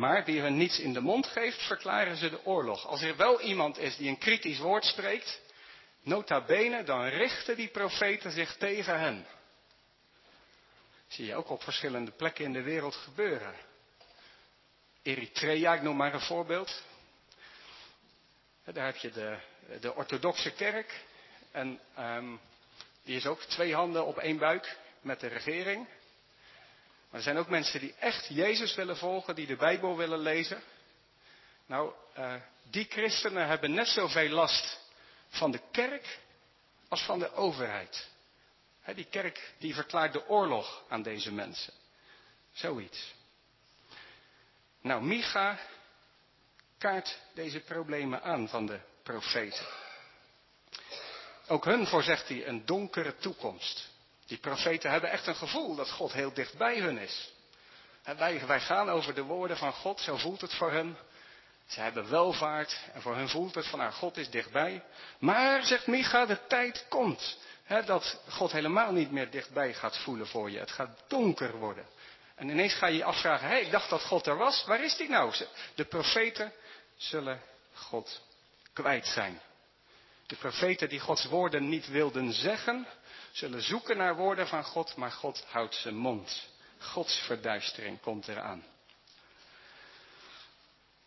Maar 0.00 0.24
wie 0.24 0.40
hun 0.40 0.56
niets 0.56 0.78
in 0.78 0.92
de 0.92 1.00
mond 1.00 1.26
geeft, 1.26 1.62
verklaren 1.62 2.16
ze 2.16 2.30
de 2.30 2.44
oorlog. 2.44 2.86
Als 2.86 3.02
er 3.02 3.16
wel 3.16 3.40
iemand 3.40 3.78
is 3.78 3.96
die 3.96 4.08
een 4.08 4.18
kritisch 4.18 4.58
woord 4.58 4.84
spreekt, 4.84 5.40
nota 6.02 6.44
bene, 6.44 6.82
dan 6.82 7.04
richten 7.04 7.56
die 7.56 7.68
profeten 7.68 8.30
zich 8.30 8.56
tegen 8.56 9.00
hen. 9.00 9.26
Zie 11.06 11.26
je 11.26 11.34
ook 11.34 11.50
op 11.50 11.62
verschillende 11.62 12.10
plekken 12.10 12.44
in 12.44 12.52
de 12.52 12.62
wereld 12.62 12.94
gebeuren. 12.94 13.54
Eritrea, 15.02 15.74
ik 15.74 15.82
noem 15.82 15.96
maar 15.96 16.14
een 16.14 16.20
voorbeeld. 16.20 16.82
Daar 18.64 18.86
heb 18.86 18.96
je 18.96 19.10
de, 19.10 19.38
de 19.80 19.94
orthodoxe 19.94 20.50
kerk. 20.50 21.04
En 21.50 21.80
um, 21.98 22.40
die 23.02 23.16
is 23.16 23.26
ook 23.26 23.42
twee 23.42 23.74
handen 23.74 24.06
op 24.06 24.18
één 24.18 24.38
buik 24.38 24.76
met 25.00 25.20
de 25.20 25.26
regering. 25.26 25.88
Maar 27.10 27.18
er 27.18 27.22
zijn 27.22 27.36
ook 27.36 27.48
mensen 27.48 27.80
die 27.80 27.94
echt 27.94 28.26
Jezus 28.28 28.74
willen 28.74 28.96
volgen, 28.96 29.34
die 29.34 29.46
de 29.46 29.56
Bijbel 29.56 29.96
willen 29.96 30.18
lezen. 30.18 30.62
Nou, 31.66 31.92
uh, 32.18 32.34
die 32.62 32.86
christenen 32.88 33.46
hebben 33.46 33.74
net 33.74 33.88
zoveel 33.88 34.28
last 34.28 34.78
van 35.28 35.50
de 35.50 35.60
kerk 35.70 36.18
als 36.88 37.02
van 37.02 37.18
de 37.18 37.32
overheid. 37.32 38.08
He, 38.80 38.94
die 38.94 39.06
kerk 39.10 39.52
die 39.58 39.74
verklaart 39.74 40.12
de 40.12 40.28
oorlog 40.28 40.82
aan 40.88 41.02
deze 41.02 41.32
mensen. 41.32 41.72
Zoiets. 42.52 43.14
Nou, 44.80 45.02
Micha 45.02 45.58
kaart 46.78 47.18
deze 47.34 47.60
problemen 47.60 48.22
aan 48.22 48.48
van 48.48 48.66
de 48.66 48.80
profeten. 49.02 49.66
Ook 51.46 51.64
hun 51.64 51.86
voorzegt 51.86 52.28
hij 52.28 52.46
een 52.46 52.66
donkere 52.66 53.16
toekomst. 53.16 53.89
Die 54.30 54.38
profeten 54.38 54.90
hebben 54.90 55.10
echt 55.10 55.26
een 55.26 55.34
gevoel 55.36 55.74
dat 55.74 55.90
God 55.90 56.12
heel 56.12 56.32
dicht 56.32 56.56
bij 56.56 56.78
hun 56.78 56.98
is. 56.98 57.32
wij, 58.16 58.46
wij 58.46 58.60
gaan 58.60 58.90
over 58.90 59.14
de 59.14 59.22
woorden 59.22 59.56
van 59.56 59.72
God, 59.72 60.00
zo 60.00 60.16
voelt 60.16 60.40
het 60.40 60.54
voor 60.54 60.72
hen. 60.72 60.96
Ze 61.66 61.80
hebben 61.80 62.10
welvaart 62.10 62.80
en 62.92 63.02
voor 63.02 63.14
hen 63.14 63.28
voelt 63.28 63.54
het 63.54 63.66
van 63.66 63.78
nou, 63.78 63.92
God 63.92 64.16
is 64.16 64.30
dichtbij. 64.30 64.82
Maar, 65.18 65.64
zegt 65.64 65.86
Micha, 65.86 66.26
de 66.26 66.46
tijd 66.46 66.86
komt 66.88 67.38
dat 67.84 68.20
God 68.28 68.52
helemaal 68.52 68.92
niet 68.92 69.10
meer 69.10 69.30
dichtbij 69.30 69.74
gaat 69.74 69.98
voelen 69.98 70.26
voor 70.26 70.50
je. 70.50 70.58
Het 70.58 70.70
gaat 70.70 71.04
donker 71.08 71.56
worden. 71.56 71.86
En 72.34 72.48
ineens 72.48 72.74
ga 72.74 72.86
je 72.86 72.96
je 72.96 73.04
afvragen, 73.04 73.48
hé, 73.48 73.56
ik 73.56 73.70
dacht 73.70 73.90
dat 73.90 74.02
God 74.02 74.26
er 74.26 74.36
was, 74.36 74.64
waar 74.64 74.84
is 74.84 74.96
die 74.96 75.08
nou? 75.08 75.34
De 75.74 75.84
profeten 75.84 76.52
zullen 76.96 77.40
God 77.72 78.22
kwijt 78.72 79.06
zijn. 79.06 79.40
De 80.26 80.36
profeten 80.36 80.88
die 80.88 81.00
Gods 81.00 81.24
woorden 81.24 81.68
niet 81.68 81.88
wilden 81.88 82.32
zeggen, 82.32 82.86
zullen 83.32 83.62
zoeken 83.62 83.96
naar 83.96 84.16
woorden 84.16 84.46
van 84.46 84.64
God, 84.64 84.96
maar 84.96 85.12
God 85.12 85.44
houdt 85.46 85.74
zijn 85.74 85.96
mond. 85.96 86.48
Gods 86.78 87.18
verduistering 87.18 88.00
komt 88.00 88.28
eraan. 88.28 88.64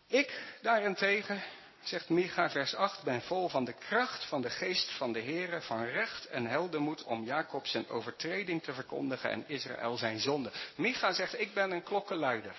Ik 0.06 0.58
daarentegen, 0.62 1.42
zegt 1.82 2.08
Micha 2.08 2.50
vers 2.50 2.74
8, 2.74 3.02
ben 3.02 3.22
vol 3.22 3.48
van 3.48 3.64
de 3.64 3.72
kracht 3.72 4.24
van 4.24 4.42
de 4.42 4.50
geest 4.50 4.90
van 4.90 5.12
de 5.12 5.20
Heere, 5.20 5.60
van 5.60 5.84
recht 5.84 6.26
en 6.26 6.46
heldenmoed 6.46 7.02
om 7.02 7.24
Jacob 7.24 7.66
zijn 7.66 7.88
overtreding 7.88 8.62
te 8.62 8.74
verkondigen 8.74 9.30
en 9.30 9.48
Israël 9.48 9.96
zijn 9.96 10.20
zonde. 10.20 10.52
Micha 10.76 11.12
zegt, 11.12 11.40
ik 11.40 11.54
ben 11.54 11.70
een 11.70 11.82
klokkenluider. 11.82 12.56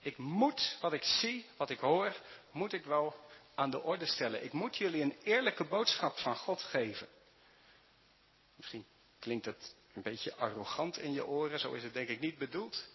Ik 0.00 0.16
moet 0.16 0.76
wat 0.80 0.92
ik 0.92 1.04
zie, 1.04 1.46
wat 1.56 1.70
ik 1.70 1.78
hoor, 1.78 2.16
moet 2.50 2.72
ik 2.72 2.84
wel 2.84 3.14
aan 3.54 3.70
de 3.70 3.82
orde 3.82 4.06
stellen. 4.06 4.44
Ik 4.44 4.52
moet 4.52 4.76
jullie 4.76 5.02
een 5.02 5.16
eerlijke 5.22 5.64
boodschap 5.64 6.18
van 6.18 6.36
God 6.36 6.62
geven. 6.62 7.08
Misschien 8.56 8.86
klinkt 9.18 9.46
het 9.46 9.74
een 9.94 10.02
beetje 10.02 10.34
arrogant 10.34 10.98
in 10.98 11.12
je 11.12 11.26
oren, 11.26 11.58
zo 11.58 11.72
is 11.72 11.82
het 11.82 11.94
denk 11.94 12.08
ik 12.08 12.20
niet 12.20 12.38
bedoeld. 12.38 12.88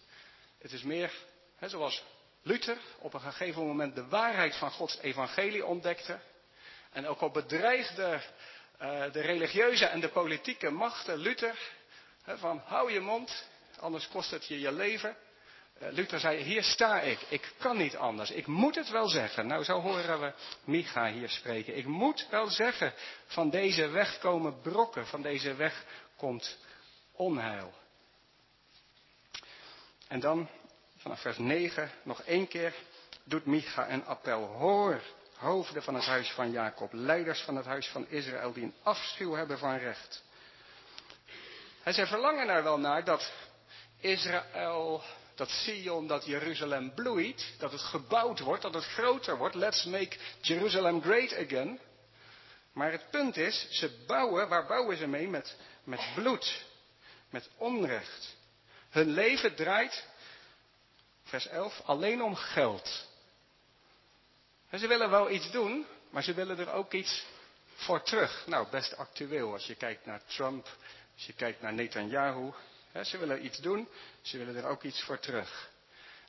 Het 0.58 0.72
is 0.72 0.82
meer, 0.82 1.12
hè, 1.56 1.68
zoals 1.68 2.04
Luther 2.42 2.78
op 2.98 3.14
een 3.14 3.20
gegeven 3.20 3.66
moment 3.66 3.94
de 3.94 4.06
waarheid 4.06 4.56
van 4.56 4.70
Gods 4.70 4.98
evangelie 4.98 5.66
ontdekte. 5.66 6.20
En 6.90 7.06
ook 7.06 7.20
al 7.20 7.30
bedreigde 7.30 8.22
uh, 8.80 9.12
de 9.12 9.20
religieuze 9.20 9.86
en 9.86 10.00
de 10.00 10.08
politieke 10.08 10.70
machten 10.70 11.16
Luther 11.16 11.58
hè, 12.22 12.38
van 12.38 12.58
hou 12.64 12.92
je 12.92 13.00
mond, 13.00 13.48
anders 13.78 14.08
kost 14.08 14.30
het 14.30 14.46
je 14.46 14.60
je 14.60 14.72
leven. 14.72 15.16
Uh, 15.82 15.88
Luther 15.90 16.20
zei, 16.20 16.42
hier 16.42 16.62
sta 16.62 17.00
ik, 17.00 17.20
ik 17.28 17.52
kan 17.58 17.76
niet 17.76 17.96
anders, 17.96 18.30
ik 18.30 18.46
moet 18.46 18.74
het 18.74 18.90
wel 18.90 19.08
zeggen. 19.08 19.46
Nou, 19.46 19.64
zo 19.64 19.80
horen 19.80 20.20
we 20.20 20.32
Micha 20.64 21.10
hier 21.10 21.28
spreken. 21.28 21.76
Ik 21.76 21.86
moet 21.86 22.26
wel 22.30 22.46
zeggen, 22.46 22.92
van 23.26 23.50
deze 23.50 23.88
weg 23.88 24.18
komen 24.18 24.60
brokken, 24.60 25.06
van 25.06 25.22
deze 25.22 25.54
weg 25.54 25.84
komt 26.16 26.58
onheil. 27.12 27.72
En 30.08 30.20
dan 30.20 30.48
vanaf 30.96 31.20
vers 31.20 31.38
9 31.38 31.90
nog 32.02 32.22
één 32.22 32.48
keer 32.48 32.74
doet 33.24 33.46
Micha 33.46 33.90
een 33.90 34.04
appel. 34.04 34.40
Hoor, 34.40 35.02
hoofden 35.36 35.82
van 35.82 35.94
het 35.94 36.04
huis 36.04 36.30
van 36.30 36.50
Jacob, 36.50 36.92
leiders 36.92 37.40
van 37.40 37.56
het 37.56 37.66
huis 37.66 37.88
van 37.88 38.08
Israël, 38.08 38.52
die 38.52 38.62
een 38.62 38.74
afschuw 38.82 39.34
hebben 39.34 39.58
van 39.58 39.76
recht. 39.76 40.22
En 41.82 41.94
zij 41.94 42.06
verlangen 42.06 42.48
er 42.48 42.62
wel 42.62 42.78
naar 42.78 43.04
dat 43.04 43.32
Israël, 44.00 45.02
dat 45.34 45.50
Sion, 45.50 46.06
dat 46.06 46.24
Jeruzalem 46.24 46.94
bloeit, 46.94 47.54
dat 47.58 47.72
het 47.72 47.80
gebouwd 47.80 48.40
wordt, 48.40 48.62
dat 48.62 48.74
het 48.74 48.84
groter 48.84 49.36
wordt. 49.36 49.54
Let's 49.54 49.84
make 49.84 50.16
Jerusalem 50.40 51.02
great 51.02 51.36
again. 51.36 51.80
Maar 52.72 52.92
het 52.92 53.10
punt 53.10 53.36
is, 53.36 53.66
ze 53.70 54.04
bouwen, 54.06 54.48
waar 54.48 54.66
bouwen 54.66 54.96
ze 54.96 55.06
mee? 55.06 55.28
Met, 55.28 55.56
met 55.84 56.00
bloed, 56.14 56.64
met 57.30 57.48
onrecht. 57.56 58.36
Hun 58.90 59.10
leven 59.10 59.54
draait 59.54 60.06
vers 61.24 61.46
11, 61.46 61.80
alleen 61.84 62.22
om 62.22 62.34
geld. 62.34 63.06
Ze 64.72 64.86
willen 64.86 65.10
wel 65.10 65.30
iets 65.30 65.50
doen, 65.50 65.86
maar 66.10 66.22
ze 66.22 66.34
willen 66.34 66.58
er 66.58 66.72
ook 66.72 66.92
iets 66.92 67.24
voor 67.74 68.02
terug. 68.02 68.46
Nou, 68.46 68.70
best 68.70 68.96
actueel 68.96 69.52
als 69.52 69.66
je 69.66 69.74
kijkt 69.74 70.06
naar 70.06 70.24
Trump, 70.24 70.68
als 71.14 71.26
je 71.26 71.32
kijkt 71.32 71.62
naar 71.62 71.72
Netanyahu. 71.72 72.52
Ze 73.00 73.18
willen 73.18 73.44
iets 73.44 73.58
doen, 73.58 73.88
ze 74.22 74.38
willen 74.38 74.56
er 74.56 74.64
ook 74.64 74.82
iets 74.82 75.02
voor 75.02 75.18
terug. 75.18 75.70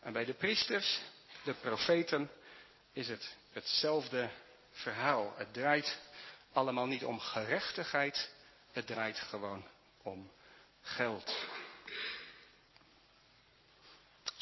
En 0.02 0.14
bij 0.14 0.26
de 0.26 0.34
priesters, 0.34 1.00
de 1.44 1.54
profeten, 1.54 2.30
is 2.94 3.08
het 3.08 3.36
hetzelfde 3.52 4.30
verhaal. 4.72 5.34
Het 5.38 5.54
draait 5.54 5.98
allemaal 6.54 6.86
niet 6.86 7.04
om 7.04 7.20
gerechtigheid, 7.20 8.30
het 8.72 8.88
draait 8.88 9.20
gewoon 9.20 9.68
om 10.02 10.32
geld 10.82 11.34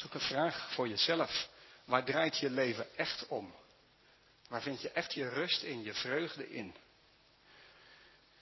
ook 0.05 0.13
een 0.13 0.27
vraag 0.27 0.73
voor 0.73 0.87
jezelf 0.87 1.49
Waar 1.85 2.03
draait 2.03 2.37
je 2.37 2.49
leven 2.49 2.97
echt 2.97 3.27
om? 3.27 3.55
Waar 4.47 4.61
vind 4.61 4.81
je 4.81 4.89
echt 4.89 5.13
je 5.13 5.29
rust 5.29 5.61
in, 5.61 5.83
je 5.83 5.93
vreugde 5.93 6.49
in? 6.49 6.75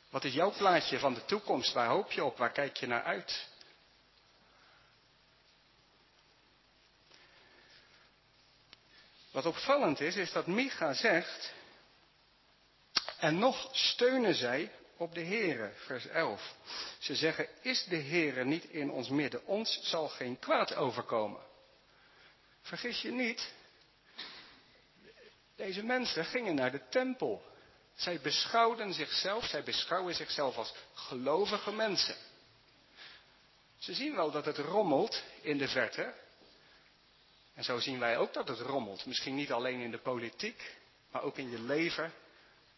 Wat 0.10 0.24
is 0.24 0.34
jouw 0.34 0.52
plaatje 0.52 1.00
van 1.00 1.14
de 1.14 1.26
toekomst? 1.26 1.74
Waar 1.74 1.88
hoop 1.88 2.12
je 2.12 2.24
op? 2.24 2.38
Waar 2.38 2.52
kijk 2.52 2.78
je 2.78 2.88
naar 2.88 3.04
uit? 3.04 3.48
Wat 9.32 9.46
opvallend 9.46 10.00
is, 10.00 10.16
is 10.16 10.32
dat 10.32 10.48
Micha 10.48 10.94
zegt, 10.94 11.54
en 13.20 13.40
nog 13.40 13.70
steunen 13.72 14.36
zij 14.36 14.72
op 14.98 15.14
de 15.14 15.24
Heere, 15.24 15.72
vers 15.76 16.08
11. 16.08 16.56
Ze 17.00 17.16
zeggen, 17.16 17.48
is 17.62 17.84
de 17.84 18.02
Heere 18.02 18.46
niet 18.46 18.64
in 18.64 18.92
ons 18.92 19.10
midden? 19.10 19.46
Ons 19.46 19.80
zal 19.84 20.08
geen 20.08 20.40
kwaad 20.40 20.76
overkomen. 20.76 21.42
Vergis 22.62 23.02
je 23.02 23.12
niet, 23.12 23.54
deze 25.56 25.84
mensen 25.84 26.26
gingen 26.26 26.56
naar 26.56 26.72
de 26.72 26.82
tempel. 26.90 27.44
Zij 27.96 28.20
beschouwden 28.22 28.94
zichzelf, 28.94 29.46
zij 29.46 29.64
beschouwen 29.64 30.16
zichzelf 30.16 30.58
als 30.58 30.74
gelovige 30.94 31.72
mensen. 31.72 32.16
Ze 33.78 33.94
zien 33.94 34.16
wel 34.16 34.32
dat 34.32 34.46
het 34.46 34.58
rommelt 34.58 35.24
in 35.42 35.58
de 35.58 35.68
verte. 35.68 36.14
En 37.60 37.66
zo 37.66 37.80
zien 37.80 38.00
wij 38.00 38.18
ook 38.18 38.34
dat 38.34 38.48
het 38.48 38.60
rommelt. 38.60 39.06
Misschien 39.06 39.36
niet 39.36 39.52
alleen 39.52 39.80
in 39.80 39.92
de 39.92 39.98
politiek, 39.98 40.76
maar 41.12 41.22
ook 41.22 41.38
in 41.38 41.50
je 41.50 41.62
leven. 41.62 42.14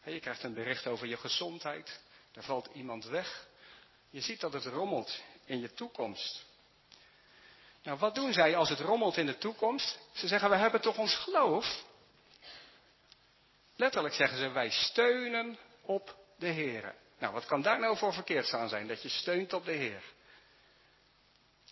Je 0.04 0.20
krijgt 0.20 0.44
een 0.44 0.54
bericht 0.54 0.88
over 0.88 1.08
je 1.08 1.18
gezondheid. 1.18 2.00
Er 2.34 2.44
valt 2.44 2.70
iemand 2.74 3.06
weg. 3.06 3.48
Je 4.10 4.22
ziet 4.22 4.40
dat 4.40 4.54
het 4.54 4.66
rommelt 4.66 5.22
in 5.46 5.60
je 5.60 5.74
toekomst. 5.74 6.46
Nou, 7.84 7.98
wat 7.98 8.16
doen 8.16 8.34
zij 8.34 8.56
als 8.56 8.70
het 8.70 8.80
rommelt 8.80 9.18
in 9.18 9.26
de 9.26 9.38
toekomst? 9.38 10.00
Ze 10.14 10.28
zeggen, 10.28 10.50
we 10.50 10.56
hebben 10.56 10.82
toch 10.82 10.98
ons 10.98 11.16
geloof? 11.16 11.84
Letterlijk 13.76 14.14
zeggen 14.14 14.38
ze, 14.38 14.50
wij 14.50 14.70
steunen 14.70 15.58
op 15.82 16.16
de 16.38 16.48
Heer. 16.48 16.96
Nou, 17.20 17.34
wat 17.34 17.46
kan 17.46 17.62
daar 17.62 17.80
nou 17.80 17.98
voor 17.98 18.14
verkeerd 18.14 18.54
aan 18.54 18.70
zijn, 18.70 18.88
dat 18.88 19.02
je 19.02 19.10
steunt 19.10 19.54
op 19.54 19.66
de 19.66 19.72
Heer? 19.72 20.04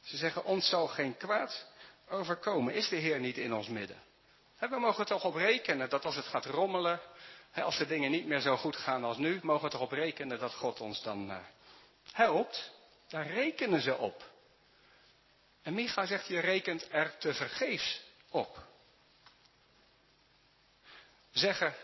Ze 0.04 0.18
zeggen, 0.18 0.44
ons 0.44 0.70
zal 0.70 0.88
geen 0.88 1.18
kwaad 1.18 1.68
overkomen. 2.10 2.74
Is 2.74 2.89
de 2.89 2.96
Heer 2.96 3.20
niet 3.20 3.38
in 3.38 3.54
ons 3.54 3.68
midden? 3.68 3.98
We 4.60 4.80
mogen 4.80 5.06
toch 5.06 5.24
op 5.24 5.36
rekenen 5.36 5.89
dat 5.89 6.06
als 6.06 6.16
het 6.16 6.25
gaat 6.25 6.46
rommelen, 6.46 7.00
als 7.54 7.78
de 7.78 7.86
dingen 7.86 8.12
niet 8.12 8.25
meer 8.25 8.39
zo 8.39 8.58
goed 8.58 8.75
gaan 8.75 9.04
als 9.04 9.18
nu, 9.18 9.39
mogen 9.42 9.63
we 9.63 9.70
toch 9.70 9.82
op 9.82 9.92
rekenen 9.92 10.39
dat 10.39 10.54
God 10.54 10.82
ons 10.82 11.01
dan 11.01 11.32
eh, 11.32 11.38
helpt. 12.12 12.72
Daar 13.08 13.28
rekenen 13.28 13.82
ze 13.82 13.98
op. 13.98 14.24
En 15.62 15.74
Micha 15.74 16.06
zegt, 16.06 16.28
je 16.28 16.39
rekent 16.39 16.88
er 16.92 17.18
te 17.18 17.34
vergeefs 17.34 18.01
op. 18.30 18.68
Zeggen, 21.32 21.75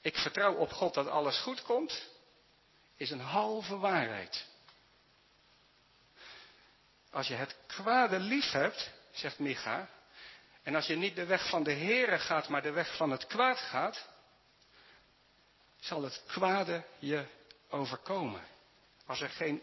ik 0.00 0.16
vertrouw 0.16 0.54
op 0.54 0.72
God 0.72 0.94
dat 0.94 1.08
alles 1.08 1.38
goed 1.40 1.62
komt, 1.62 2.08
is 2.96 3.10
een 3.10 3.20
halve 3.20 3.78
waarheid. 3.78 4.46
Als 7.10 7.26
je 7.26 7.34
het 7.34 7.56
kwade 7.66 8.18
lief 8.18 8.50
hebt, 8.50 8.90
zegt 9.18 9.38
Micha, 9.38 9.88
en 10.62 10.74
als 10.74 10.86
je 10.86 10.96
niet 10.96 11.16
de 11.16 11.26
weg 11.26 11.48
van 11.48 11.62
de 11.62 11.72
Here 11.72 12.18
gaat, 12.18 12.48
maar 12.48 12.62
de 12.62 12.70
weg 12.70 12.96
van 12.96 13.10
het 13.10 13.26
kwaad 13.26 13.58
gaat, 13.58 14.08
zal 15.80 16.02
het 16.02 16.22
kwade 16.26 16.82
je 16.98 17.24
overkomen. 17.68 18.42
Als 19.06 19.20
er 19.20 19.28
geen 19.28 19.62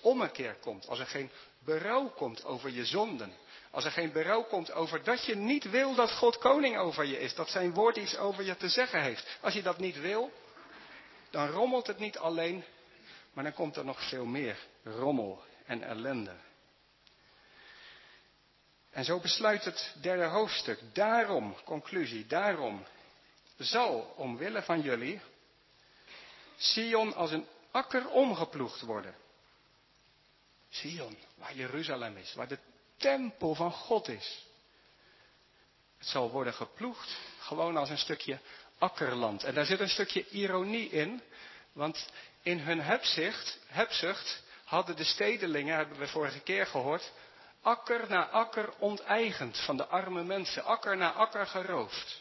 ommekeer 0.00 0.54
komt, 0.54 0.88
als 0.88 0.98
er 0.98 1.06
geen 1.06 1.30
berouw 1.58 2.08
komt 2.08 2.44
over 2.44 2.70
je 2.70 2.84
zonden, 2.84 3.32
als 3.70 3.84
er 3.84 3.90
geen 3.90 4.12
berouw 4.12 4.42
komt 4.42 4.72
over 4.72 5.02
dat 5.02 5.24
je 5.24 5.36
niet 5.36 5.70
wil 5.70 5.94
dat 5.94 6.10
God 6.10 6.38
koning 6.38 6.78
over 6.78 7.04
je 7.04 7.18
is, 7.18 7.34
dat 7.34 7.48
zijn 7.48 7.74
woord 7.74 7.96
iets 7.96 8.16
over 8.16 8.44
je 8.44 8.56
te 8.56 8.68
zeggen 8.68 9.02
heeft. 9.02 9.38
Als 9.40 9.54
je 9.54 9.62
dat 9.62 9.78
niet 9.78 10.00
wil, 10.00 10.32
dan 11.30 11.48
rommelt 11.48 11.86
het 11.86 11.98
niet 11.98 12.18
alleen, 12.18 12.64
maar 13.32 13.44
dan 13.44 13.52
komt 13.52 13.76
er 13.76 13.84
nog 13.84 14.08
veel 14.08 14.24
meer 14.24 14.58
rommel 14.84 15.42
en 15.66 15.82
ellende. 15.82 16.34
En 18.92 19.04
zo 19.04 19.20
besluit 19.20 19.64
het 19.64 19.94
derde 20.00 20.24
hoofdstuk. 20.24 20.78
Daarom, 20.92 21.56
conclusie, 21.64 22.26
daarom 22.26 22.86
zal 23.58 24.14
omwille 24.16 24.62
van 24.62 24.80
jullie 24.80 25.20
Sion 26.56 27.14
als 27.14 27.30
een 27.30 27.46
akker 27.70 28.08
omgeploegd 28.08 28.80
worden. 28.80 29.14
Sion, 30.68 31.16
waar 31.34 31.54
Jeruzalem 31.54 32.16
is, 32.16 32.34
waar 32.34 32.48
de 32.48 32.58
tempel 32.96 33.54
van 33.54 33.72
God 33.72 34.08
is. 34.08 34.46
Het 35.98 36.08
zal 36.08 36.30
worden 36.30 36.54
geploegd 36.54 37.16
gewoon 37.38 37.76
als 37.76 37.90
een 37.90 37.98
stukje 37.98 38.38
akkerland. 38.78 39.44
En 39.44 39.54
daar 39.54 39.64
zit 39.64 39.80
een 39.80 39.88
stukje 39.88 40.28
ironie 40.28 40.90
in, 40.90 41.22
want 41.72 42.08
in 42.42 42.58
hun 42.58 42.80
hebzucht, 42.80 43.58
hebzucht 43.66 44.42
hadden 44.64 44.96
de 44.96 45.04
stedelingen, 45.04 45.76
hebben 45.76 45.98
we 45.98 46.08
vorige 46.08 46.40
keer 46.40 46.66
gehoord, 46.66 47.12
akker 47.62 48.08
na 48.08 48.28
akker 48.28 48.72
onteigend 48.78 49.60
van 49.64 49.76
de 49.76 49.86
arme 49.86 50.22
mensen, 50.22 50.64
akker 50.64 50.96
na 50.96 51.12
akker 51.12 51.46
geroofd. 51.46 52.20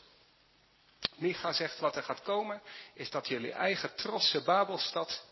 Micha 1.15 1.54
zegt 1.54 1.80
wat 1.80 1.95
er 1.95 2.04
gaat 2.04 2.21
komen, 2.21 2.62
is 2.93 3.10
dat 3.10 3.27
jullie 3.27 3.51
eigen 3.51 3.95
trosse 3.95 4.43
Babelstad 4.43 5.25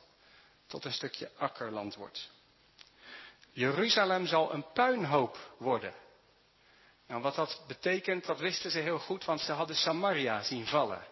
tot 0.67 0.85
een 0.85 0.93
stukje 0.93 1.31
akkerland 1.37 1.95
wordt. 1.95 2.29
Jeruzalem 3.51 4.25
zal 4.25 4.53
een 4.53 4.71
puinhoop 4.73 5.37
worden. 5.57 5.93
Nou, 7.07 7.21
wat 7.21 7.35
dat 7.35 7.63
betekent, 7.67 8.25
dat 8.25 8.39
wisten 8.39 8.71
ze 8.71 8.79
heel 8.79 8.99
goed, 8.99 9.25
want 9.25 9.41
ze 9.41 9.51
hadden 9.51 9.75
Samaria 9.75 10.41
zien 10.43 10.67
vallen. 10.67 11.05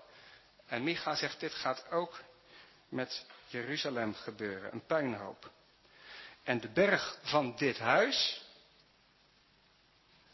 En 0.66 0.84
Micha 0.84 1.16
zegt, 1.16 1.40
dit 1.40 1.54
gaat 1.54 1.92
ook 1.92 2.20
met 2.90 3.26
Jeruzalem 3.48 4.14
gebeuren, 4.14 4.74
een 4.74 4.86
puinhoop. 4.86 5.52
En 6.44 6.60
de 6.60 6.70
berg 6.70 7.20
van 7.22 7.56
dit 7.56 7.80
huis. 7.80 8.47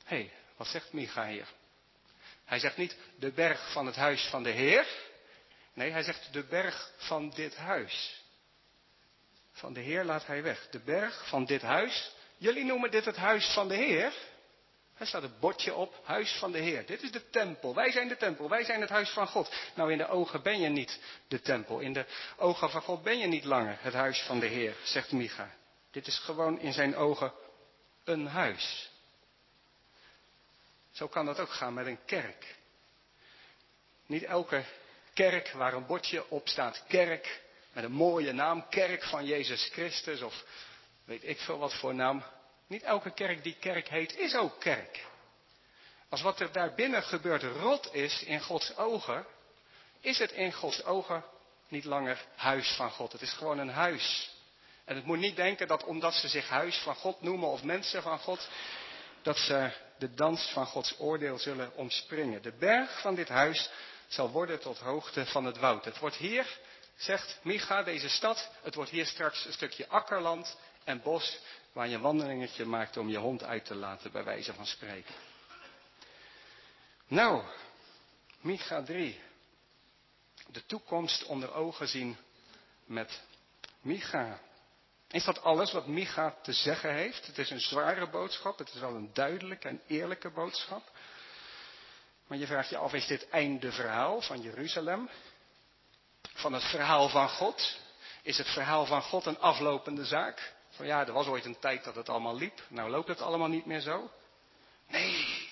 Hé, 0.03 0.15
hey, 0.15 0.31
wat 0.57 0.67
zegt 0.67 0.93
Micha 0.93 1.27
hier? 1.27 1.47
Hij 2.45 2.59
zegt 2.59 2.77
niet 2.77 2.97
de 3.19 3.31
berg 3.31 3.71
van 3.71 3.85
het 3.85 3.95
huis 3.95 4.27
van 4.29 4.43
de 4.43 4.49
Heer. 4.49 4.87
Nee, 5.73 5.91
hij 5.91 6.03
zegt 6.03 6.33
de 6.33 6.43
berg 6.43 6.91
van 6.97 7.29
dit 7.29 7.55
huis. 7.55 8.23
Van 9.51 9.73
de 9.73 9.79
Heer 9.79 10.03
laat 10.03 10.25
hij 10.25 10.43
weg. 10.43 10.67
De 10.69 10.79
berg 10.79 11.27
van 11.27 11.45
dit 11.45 11.61
huis. 11.61 12.11
Jullie 12.37 12.65
noemen 12.65 12.91
dit 12.91 13.05
het 13.05 13.15
huis 13.15 13.53
van 13.53 13.67
de 13.67 13.75
Heer. 13.75 14.13
Er 14.97 15.07
staat 15.07 15.23
een 15.23 15.39
bordje 15.39 15.73
op, 15.73 16.01
huis 16.03 16.31
van 16.31 16.51
de 16.51 16.57
Heer. 16.57 16.85
Dit 16.85 17.03
is 17.03 17.11
de 17.11 17.29
tempel. 17.29 17.75
Wij 17.75 17.91
zijn 17.91 18.07
de 18.07 18.17
tempel. 18.17 18.49
Wij 18.49 18.63
zijn 18.63 18.81
het 18.81 18.89
huis 18.89 19.09
van 19.09 19.27
God. 19.27 19.53
Nou, 19.75 19.91
in 19.91 19.97
de 19.97 20.07
ogen 20.07 20.41
ben 20.41 20.59
je 20.59 20.69
niet 20.69 20.99
de 21.27 21.41
tempel. 21.41 21.79
In 21.79 21.93
de 21.93 22.05
ogen 22.37 22.69
van 22.69 22.81
God 22.81 23.03
ben 23.03 23.17
je 23.17 23.27
niet 23.27 23.43
langer 23.43 23.77
het 23.79 23.93
huis 23.93 24.21
van 24.21 24.39
de 24.39 24.45
Heer, 24.45 24.75
zegt 24.83 25.11
Micha. 25.11 25.49
Dit 25.91 26.07
is 26.07 26.17
gewoon 26.17 26.59
in 26.59 26.73
zijn 26.73 26.95
ogen 26.95 27.33
een 28.03 28.27
huis. 28.27 28.91
Zo 30.93 31.07
kan 31.07 31.25
dat 31.25 31.39
ook 31.39 31.51
gaan 31.53 31.73
met 31.73 31.85
een 31.85 32.05
kerk. 32.05 32.55
Niet 34.05 34.23
elke 34.23 34.63
kerk 35.13 35.51
waar 35.51 35.73
een 35.73 35.85
bordje 35.85 36.29
op 36.29 36.47
staat 36.47 36.83
kerk, 36.87 37.41
met 37.71 37.83
een 37.83 37.91
mooie 37.91 38.31
naam, 38.31 38.69
kerk 38.69 39.03
van 39.03 39.25
Jezus 39.25 39.69
Christus 39.71 40.21
of 40.21 40.43
weet 41.05 41.23
ik 41.23 41.39
veel 41.39 41.57
wat 41.57 41.73
voor 41.73 41.95
naam. 41.95 42.23
Niet 42.67 42.83
elke 42.83 43.13
kerk 43.13 43.43
die 43.43 43.55
kerk 43.59 43.89
heet, 43.89 44.15
is 44.15 44.35
ook 44.35 44.59
kerk. 44.59 45.05
Als 46.09 46.21
wat 46.21 46.39
er 46.39 46.51
daarbinnen 46.51 47.03
gebeurt 47.03 47.43
rot 47.43 47.93
is 47.93 48.23
in 48.23 48.41
Gods 48.41 48.77
ogen, 48.77 49.25
is 49.99 50.19
het 50.19 50.31
in 50.31 50.53
Gods 50.53 50.83
ogen 50.83 51.23
niet 51.67 51.83
langer 51.83 52.25
huis 52.35 52.75
van 52.75 52.91
God. 52.91 53.11
Het 53.11 53.21
is 53.21 53.33
gewoon 53.33 53.59
een 53.59 53.69
huis. 53.69 54.31
En 54.85 54.95
het 54.95 55.05
moet 55.05 55.17
niet 55.17 55.35
denken 55.35 55.67
dat 55.67 55.83
omdat 55.83 56.13
ze 56.13 56.27
zich 56.27 56.49
huis 56.49 56.77
van 56.77 56.95
God 56.95 57.21
noemen 57.21 57.49
of 57.49 57.63
mensen 57.63 58.01
van 58.01 58.19
God, 58.19 58.49
dat 59.21 59.37
ze 59.37 59.71
de 60.03 60.13
dans 60.13 60.51
van 60.51 60.65
Gods 60.65 60.99
oordeel 60.99 61.37
zullen 61.37 61.75
omspringen. 61.75 62.41
De 62.41 62.51
berg 62.51 63.01
van 63.01 63.15
dit 63.15 63.27
huis 63.27 63.69
zal 64.07 64.31
worden 64.31 64.59
tot 64.59 64.79
hoogte 64.79 65.25
van 65.25 65.45
het 65.45 65.57
woud. 65.57 65.85
Het 65.85 65.99
wordt 65.99 66.15
hier, 66.15 66.59
zegt 66.95 67.39
Micha, 67.43 67.83
deze 67.83 68.09
stad, 68.09 68.49
het 68.61 68.75
wordt 68.75 68.91
hier 68.91 69.05
straks 69.05 69.45
een 69.45 69.53
stukje 69.53 69.87
akkerland 69.87 70.57
en 70.83 71.01
bos 71.01 71.39
waar 71.71 71.87
je 71.87 71.95
een 71.95 72.01
wandelingetje 72.01 72.65
maakt 72.65 72.97
om 72.97 73.09
je 73.09 73.17
hond 73.17 73.43
uit 73.43 73.65
te 73.65 73.75
laten, 73.75 74.11
bij 74.11 74.23
wijze 74.23 74.53
van 74.53 74.65
spreken. 74.65 75.13
Nou, 77.07 77.43
Micha 78.41 78.81
3. 78.81 79.19
De 80.47 80.65
toekomst 80.65 81.23
onder 81.23 81.53
ogen 81.53 81.87
zien 81.87 82.17
met 82.85 83.21
Micha. 83.81 84.39
Is 85.13 85.23
dat 85.23 85.43
alles 85.43 85.71
wat 85.71 85.87
Micha 85.87 86.35
te 86.41 86.53
zeggen 86.53 86.93
heeft? 86.93 87.25
Het 87.25 87.37
is 87.37 87.49
een 87.49 87.59
zware 87.59 88.09
boodschap, 88.09 88.57
het 88.57 88.73
is 88.73 88.79
wel 88.79 88.95
een 88.95 89.09
duidelijke 89.13 89.67
en 89.67 89.81
eerlijke 89.87 90.29
boodschap. 90.29 90.91
Maar 92.27 92.37
je 92.37 92.47
vraagt 92.47 92.69
je 92.69 92.77
af, 92.77 92.93
is 92.93 93.07
dit 93.07 93.29
einde 93.29 93.71
verhaal 93.71 94.21
van 94.21 94.41
Jeruzalem? 94.41 95.09
Van 96.33 96.53
het 96.53 96.63
verhaal 96.63 97.09
van 97.09 97.29
God? 97.29 97.79
Is 98.21 98.37
het 98.37 98.47
verhaal 98.47 98.85
van 98.85 99.01
God 99.01 99.25
een 99.25 99.39
aflopende 99.39 100.05
zaak? 100.05 100.53
Van 100.69 100.85
ja, 100.85 101.05
er 101.05 101.13
was 101.13 101.27
ooit 101.27 101.45
een 101.45 101.59
tijd 101.59 101.83
dat 101.83 101.95
het 101.95 102.09
allemaal 102.09 102.35
liep, 102.35 102.61
nou 102.67 102.89
loopt 102.89 103.07
het 103.07 103.21
allemaal 103.21 103.47
niet 103.47 103.65
meer 103.65 103.81
zo? 103.81 104.11
Nee. 104.87 105.51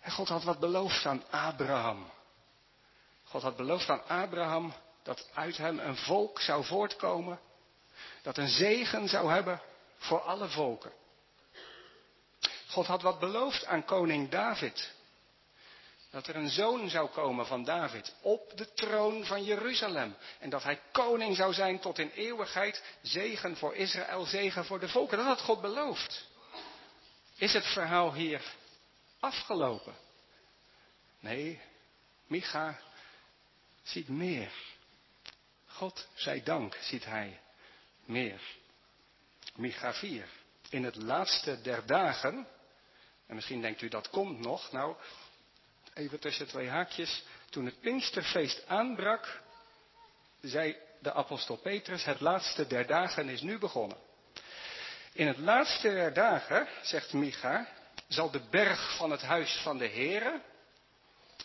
En 0.00 0.12
God 0.12 0.28
had 0.28 0.44
wat 0.44 0.58
beloofd 0.58 1.06
aan 1.06 1.24
Abraham. 1.30 2.10
God 3.24 3.42
had 3.42 3.56
beloofd 3.56 3.88
aan 3.88 4.06
Abraham 4.06 4.74
dat 5.02 5.28
uit 5.34 5.56
hem 5.56 5.78
een 5.78 5.96
volk 5.96 6.40
zou 6.40 6.64
voortkomen, 6.64 7.40
dat 8.22 8.36
een 8.36 8.48
zegen 8.48 9.08
zou 9.08 9.32
hebben 9.32 9.60
voor 9.98 10.20
alle 10.20 10.48
volken. 10.48 10.92
God 12.68 12.86
had 12.86 13.02
wat 13.02 13.18
beloofd 13.18 13.66
aan 13.66 13.84
koning 13.84 14.28
David. 14.30 14.96
Dat 16.10 16.26
er 16.26 16.36
een 16.36 16.50
zoon 16.50 16.90
zou 16.90 17.08
komen 17.08 17.46
van 17.46 17.64
David 17.64 18.14
op 18.20 18.56
de 18.56 18.72
troon 18.72 19.24
van 19.24 19.44
Jeruzalem. 19.44 20.16
En 20.38 20.50
dat 20.50 20.62
hij 20.62 20.80
koning 20.92 21.36
zou 21.36 21.52
zijn 21.52 21.78
tot 21.78 21.98
in 21.98 22.10
eeuwigheid. 22.10 22.82
Zegen 23.02 23.56
voor 23.56 23.74
Israël, 23.74 24.24
zegen 24.24 24.64
voor 24.64 24.80
de 24.80 24.88
volken. 24.88 25.18
Dat 25.18 25.26
had 25.26 25.40
God 25.40 25.60
beloofd. 25.60 26.26
Is 27.36 27.52
het 27.52 27.66
verhaal 27.66 28.14
hier 28.14 28.42
afgelopen? 29.20 29.94
Nee, 31.20 31.60
Micha 32.26 32.78
ziet 33.82 34.08
meer. 34.08 34.52
God 35.66 36.08
zij 36.14 36.42
dank 36.42 36.78
ziet 36.80 37.04
hij 37.04 37.40
meer. 38.08 38.40
Micha 39.54 39.92
4. 39.92 40.28
In 40.70 40.84
het 40.84 40.96
laatste 40.96 41.60
der 41.60 41.86
dagen, 41.86 42.46
en 43.26 43.34
misschien 43.34 43.60
denkt 43.60 43.82
u 43.82 43.88
dat 43.88 44.10
komt 44.10 44.38
nog, 44.38 44.72
nou, 44.72 44.96
even 45.94 46.20
tussen 46.20 46.46
twee 46.46 46.68
haakjes. 46.68 47.24
Toen 47.50 47.64
het 47.64 47.80
Pinksterfeest 47.80 48.66
aanbrak, 48.66 49.42
zei 50.40 50.76
de 50.98 51.12
apostel 51.12 51.56
Petrus, 51.56 52.04
het 52.04 52.20
laatste 52.20 52.66
der 52.66 52.86
dagen 52.86 53.28
is 53.28 53.40
nu 53.40 53.58
begonnen. 53.58 53.98
In 55.12 55.26
het 55.26 55.38
laatste 55.38 55.88
der 55.88 56.12
dagen, 56.12 56.68
zegt 56.82 57.12
Micha, 57.12 57.68
zal 58.08 58.30
de 58.30 58.40
berg 58.50 58.96
van 58.96 59.10
het 59.10 59.22
huis 59.22 59.60
van 59.62 59.78
de 59.78 59.88
Here, 59.88 60.40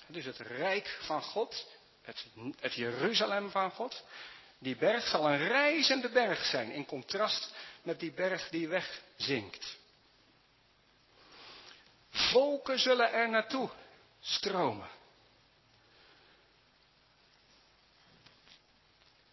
dus 0.08 0.26
het 0.26 0.38
rijk 0.38 0.98
van 1.02 1.22
God, 1.22 1.68
het, 2.02 2.26
het 2.60 2.74
Jeruzalem 2.74 3.50
van 3.50 3.72
God, 3.72 4.04
die 4.64 4.76
berg 4.76 5.08
zal 5.08 5.30
een 5.30 5.48
reizende 5.48 6.10
berg 6.10 6.46
zijn, 6.46 6.72
in 6.72 6.86
contrast 6.86 7.54
met 7.82 8.00
die 8.00 8.12
berg 8.12 8.50
die 8.50 8.68
wegzinkt. 8.68 9.78
Volken 12.10 12.80
zullen 12.80 13.12
er 13.12 13.30
naartoe 13.30 13.70
stromen. 14.20 14.90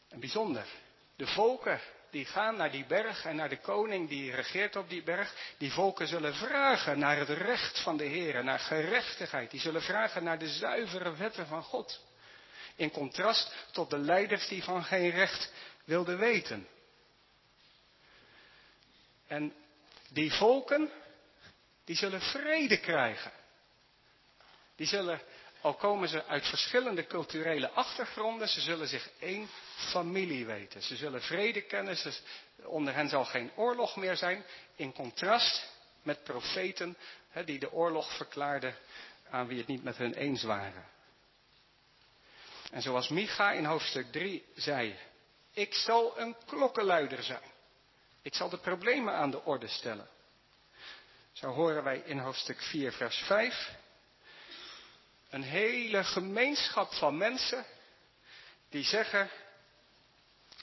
En 0.09 0.21
bijzonder, 0.21 0.67
de 1.17 1.27
volken 1.27 1.81
die 2.11 2.25
gaan 2.25 2.57
naar 2.57 2.71
die 2.71 2.87
berg 2.87 3.25
en 3.25 3.37
naar 3.37 3.49
de 3.49 3.61
koning 3.61 4.09
die 4.09 4.35
regeert 4.35 4.77
op 4.77 4.89
die 4.89 5.03
berg, 5.03 5.55
die 5.59 5.73
volken 5.73 6.07
zullen 6.07 6.35
vragen 6.35 6.99
naar 6.99 7.17
het 7.17 7.29
recht 7.29 7.83
van 7.83 7.97
de 7.97 8.05
Heer, 8.05 8.45
naar 8.45 8.59
gerechtigheid. 8.59 9.51
Die 9.51 9.61
zullen 9.61 9.83
vragen 9.83 10.25
naar 10.25 10.39
de 10.39 10.49
zuivere 10.49 11.17
wetten 11.17 11.47
van 11.47 11.63
God. 11.63 12.01
In 12.81 12.91
contrast 12.91 13.55
tot 13.71 13.91
de 13.91 13.99
leiders 13.99 14.49
die 14.49 14.63
van 14.63 14.85
geen 14.85 15.11
recht 15.11 15.53
wilden 15.85 16.19
weten. 16.19 16.69
En 19.27 19.55
die 20.09 20.33
volken, 20.33 20.91
die 21.85 21.97
zullen 21.97 22.21
vrede 22.21 22.81
krijgen. 22.81 23.33
Die 24.77 24.87
zullen, 24.87 25.21
al 25.61 25.75
komen 25.75 26.09
ze 26.09 26.25
uit 26.25 26.47
verschillende 26.47 27.07
culturele 27.07 27.71
achtergronden, 27.71 28.49
ze 28.49 28.61
zullen 28.61 28.89
zich 28.89 29.11
één 29.19 29.49
familie 29.75 30.47
weten. 30.47 30.83
Ze 30.83 30.97
zullen 30.97 31.23
vrede 31.23 31.61
kennen, 31.63 31.97
onder 32.63 32.95
hen 32.95 33.09
zal 33.09 33.25
geen 33.25 33.51
oorlog 33.57 33.97
meer 33.97 34.17
zijn, 34.17 34.45
in 34.77 34.93
contrast 34.93 35.69
met 36.03 36.25
profeten 36.25 36.97
die 37.45 37.59
de 37.59 37.73
oorlog 37.73 38.17
verklaarden 38.17 38.77
aan 39.31 39.47
wie 39.47 39.59
het 39.59 39.67
niet 39.67 39.85
met 39.85 39.97
hun 39.97 40.15
eens 40.15 40.43
waren. 40.43 40.99
En 42.71 42.83
zoals 42.83 43.09
Micha 43.09 43.53
in 43.53 43.65
hoofdstuk 43.65 44.13
3 44.13 44.47
zei, 44.55 44.99
ik 45.53 45.75
zal 45.75 46.19
een 46.19 46.37
klokkenluider 46.47 47.23
zijn. 47.23 47.43
Ik 48.23 48.35
zal 48.35 48.49
de 48.49 48.59
problemen 48.59 49.15
aan 49.15 49.31
de 49.31 49.45
orde 49.45 49.69
stellen. 49.69 50.09
Zo 51.33 51.49
horen 51.49 51.85
wij 51.85 52.03
in 52.05 52.19
hoofdstuk 52.19 52.63
4, 52.63 52.93
vers 52.93 53.17
5. 53.17 53.71
Een 55.31 55.43
hele 55.43 56.05
gemeenschap 56.05 56.93
van 56.93 57.17
mensen 57.17 57.65
die 58.69 58.85
zeggen, 58.85 59.31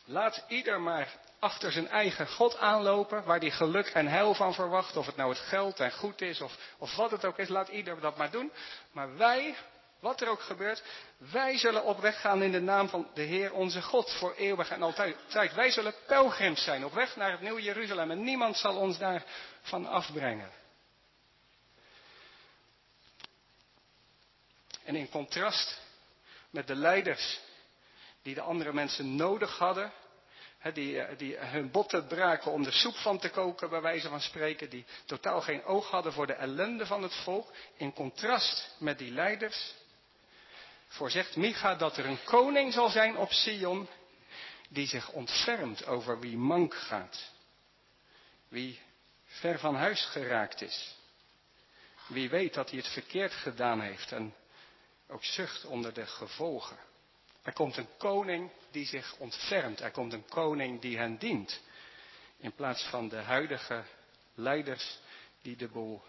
laat 0.05 0.43
ieder 0.47 0.81
maar 0.81 1.15
achter 1.39 1.71
zijn 1.71 1.87
eigen 1.87 2.27
God 2.27 2.57
aanlopen, 2.57 3.23
waar 3.23 3.39
die 3.39 3.51
geluk 3.51 3.87
en 3.87 4.07
heil 4.07 4.33
van 4.33 4.53
verwacht, 4.53 4.97
of 4.97 5.05
het 5.05 5.15
nou 5.15 5.29
het 5.29 5.39
geld 5.39 5.79
en 5.79 5.91
goed 5.91 6.21
is, 6.21 6.41
of, 6.41 6.57
of 6.77 6.95
wat 6.95 7.11
het 7.11 7.25
ook 7.25 7.37
is, 7.37 7.47
laat 7.47 7.67
ieder 7.67 7.99
dat 7.99 8.17
maar 8.17 8.31
doen. 8.31 8.51
Maar 8.91 9.17
wij, 9.17 9.55
wat 9.99 10.21
er 10.21 10.29
ook 10.29 10.41
gebeurt, 10.41 10.83
wij 11.17 11.57
zullen 11.57 11.83
op 11.83 11.99
weg 11.99 12.21
gaan 12.21 12.43
in 12.43 12.51
de 12.51 12.61
naam 12.61 12.89
van 12.89 13.07
de 13.13 13.21
Heer 13.21 13.53
onze 13.53 13.81
God 13.81 14.13
voor 14.13 14.33
eeuwig 14.33 14.69
en 14.69 14.81
altijd. 14.81 15.15
Wij 15.55 15.71
zullen 15.71 15.93
pelgrims 16.07 16.63
zijn 16.63 16.85
op 16.85 16.93
weg 16.93 17.15
naar 17.15 17.31
het 17.31 17.41
nieuwe 17.41 17.61
Jeruzalem 17.61 18.11
en 18.11 18.23
niemand 18.23 18.57
zal 18.57 18.75
ons 18.75 18.97
daarvan 18.97 19.85
afbrengen. 19.85 20.51
En 24.83 24.95
in 24.95 25.09
contrast 25.09 25.81
met 26.49 26.67
de 26.67 26.75
leiders 26.75 27.39
die 28.21 28.35
de 28.35 28.41
andere 28.41 28.73
mensen 28.73 29.15
nodig 29.15 29.57
hadden, 29.57 29.91
die, 30.73 31.01
eh, 31.01 31.17
die 31.17 31.37
hun 31.37 31.71
botten 31.71 32.07
braken 32.07 32.51
om 32.51 32.63
de 32.63 32.71
soep 32.71 32.95
van 32.95 33.19
te 33.19 33.29
koken, 33.29 33.69
bij 33.69 33.81
wijze 33.81 34.09
van 34.09 34.21
spreken, 34.21 34.69
die 34.69 34.85
totaal 35.05 35.41
geen 35.41 35.63
oog 35.63 35.89
hadden 35.89 36.13
voor 36.13 36.27
de 36.27 36.33
ellende 36.33 36.85
van 36.85 37.03
het 37.03 37.15
volk, 37.15 37.53
in 37.77 37.93
contrast 37.93 38.75
met 38.79 38.97
die 38.97 39.11
leiders, 39.11 39.75
voorzegt 40.87 41.35
Micha 41.35 41.75
dat 41.75 41.97
er 41.97 42.05
een 42.05 42.23
koning 42.23 42.73
zal 42.73 42.89
zijn 42.89 43.17
op 43.17 43.31
Sion, 43.31 43.87
die 44.69 44.87
zich 44.87 45.11
ontfermt 45.11 45.85
over 45.85 46.19
wie 46.19 46.37
mank 46.37 46.75
gaat, 46.75 47.31
wie 48.47 48.79
ver 49.25 49.59
van 49.59 49.75
huis 49.75 50.05
geraakt 50.05 50.61
is, 50.61 50.95
wie 52.07 52.29
weet 52.29 52.53
dat 52.53 52.69
hij 52.69 52.79
het 52.79 52.87
verkeerd 52.87 53.33
gedaan 53.33 53.81
heeft 53.81 54.11
en 54.11 54.35
ook 55.07 55.23
zucht 55.23 55.65
onder 55.65 55.93
de 55.93 56.05
gevolgen. 56.05 56.77
Er 57.47 57.53
komt 57.53 57.77
een 57.77 57.89
koning 57.97 58.51
die 58.71 58.85
zich 58.85 59.15
ontfermt. 59.17 59.79
Er 59.79 59.91
komt 59.91 60.13
een 60.13 60.25
koning 60.29 60.81
die 60.81 60.97
hen 60.97 61.17
dient. 61.17 61.61
In 62.37 62.53
plaats 62.53 62.83
van 62.83 63.09
de 63.09 63.15
huidige 63.15 63.83
leiders 64.33 64.99
die 65.41 65.55
de 65.55 65.67
boel 65.67 66.03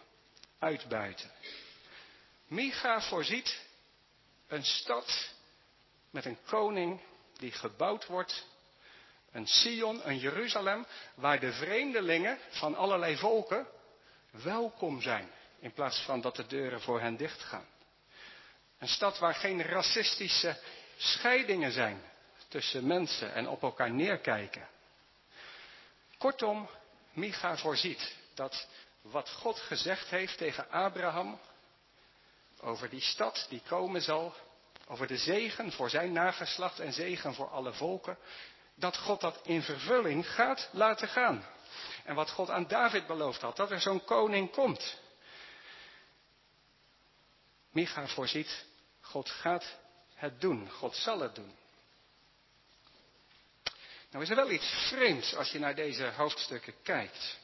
uitbuiten. 0.58 1.30
Micha 2.46 3.00
voorziet 3.00 3.66
een 4.48 4.64
stad 4.64 5.30
met 6.10 6.24
een 6.24 6.38
koning 6.46 7.00
die 7.36 7.52
gebouwd 7.52 8.06
wordt. 8.06 8.46
Een 9.32 9.46
Sion, 9.46 10.08
een 10.08 10.18
Jeruzalem, 10.18 10.86
waar 11.14 11.40
de 11.40 11.52
vreemdelingen 11.52 12.38
van 12.50 12.74
allerlei 12.74 13.16
volken 13.16 13.66
welkom 14.30 15.00
zijn. 15.00 15.30
In 15.58 15.72
plaats 15.72 16.00
van 16.00 16.20
dat 16.20 16.36
de 16.36 16.46
deuren 16.46 16.80
voor 16.80 17.00
hen 17.00 17.16
dichtgaan. 17.16 17.66
Een 18.78 18.88
stad 18.88 19.18
waar 19.18 19.34
geen 19.34 19.62
racistische 19.62 20.60
scheidingen 20.96 21.72
zijn 21.72 22.02
tussen 22.48 22.86
mensen 22.86 23.34
en 23.34 23.48
op 23.48 23.62
elkaar 23.62 23.90
neerkijken. 23.90 24.68
Kortom, 26.18 26.68
Micha 27.12 27.56
voorziet 27.56 28.16
dat 28.34 28.68
wat 29.00 29.30
God 29.30 29.58
gezegd 29.58 30.08
heeft 30.08 30.38
tegen 30.38 30.70
Abraham 30.70 31.40
over 32.60 32.88
die 32.88 33.00
stad 33.00 33.46
die 33.48 33.62
komen 33.68 34.02
zal, 34.02 34.34
over 34.86 35.06
de 35.06 35.16
zegen 35.16 35.72
voor 35.72 35.90
zijn 35.90 36.12
nageslacht 36.12 36.80
en 36.80 36.92
zegen 36.92 37.34
voor 37.34 37.48
alle 37.50 37.72
volken, 37.72 38.18
dat 38.74 38.96
God 38.96 39.20
dat 39.20 39.40
in 39.42 39.62
vervulling 39.62 40.30
gaat 40.30 40.68
laten 40.72 41.08
gaan. 41.08 41.44
En 42.04 42.14
wat 42.14 42.30
God 42.30 42.50
aan 42.50 42.68
David 42.68 43.06
beloofd 43.06 43.40
had, 43.40 43.56
dat 43.56 43.70
er 43.70 43.80
zo'n 43.80 44.04
koning 44.04 44.50
komt. 44.50 44.98
Micha 47.70 48.06
voorziet, 48.06 48.64
God 49.00 49.30
gaat 49.30 49.78
het 50.14 50.40
doen. 50.40 50.70
God 50.70 50.96
zal 50.96 51.20
het 51.20 51.34
doen. 51.34 51.56
Nou 54.10 54.24
is 54.24 54.30
er 54.30 54.36
wel 54.36 54.50
iets 54.50 54.88
vreemds 54.88 55.34
als 55.34 55.50
je 55.50 55.58
naar 55.58 55.74
deze 55.74 56.12
hoofdstukken 56.16 56.74
kijkt. 56.82 57.38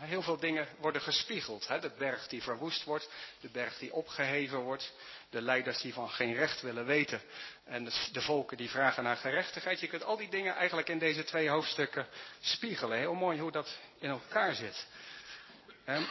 Heel 0.00 0.22
veel 0.22 0.36
dingen 0.36 0.68
worden 0.78 1.02
gespiegeld. 1.02 1.68
Hè? 1.68 1.80
De 1.80 1.92
berg 1.98 2.28
die 2.28 2.42
verwoest 2.42 2.84
wordt, 2.84 3.08
de 3.40 3.48
berg 3.48 3.78
die 3.78 3.92
opgeheven 3.92 4.58
wordt, 4.58 4.92
de 5.30 5.42
leiders 5.42 5.80
die 5.80 5.92
van 5.92 6.10
geen 6.10 6.34
recht 6.34 6.60
willen 6.60 6.84
weten 6.86 7.22
en 7.64 7.84
de, 8.12 8.20
volken 8.20 8.56
die 8.56 8.70
vragen 8.70 9.02
naar 9.02 9.16
gerechtigheid. 9.16 9.80
Je 9.80 9.86
kunt 9.86 10.04
al 10.04 10.16
die 10.16 10.28
dingen 10.28 10.54
eigenlijk 10.54 10.88
in 10.88 10.98
deze 10.98 11.24
twee 11.24 11.48
hoofdstukken 11.48 12.06
spiegelen. 12.40 12.98
Heel 12.98 13.14
mooi 13.14 13.40
hoe 13.40 13.52
dat 13.52 13.76
in 13.98 14.10
elkaar 14.10 14.54
zit. 14.54 14.86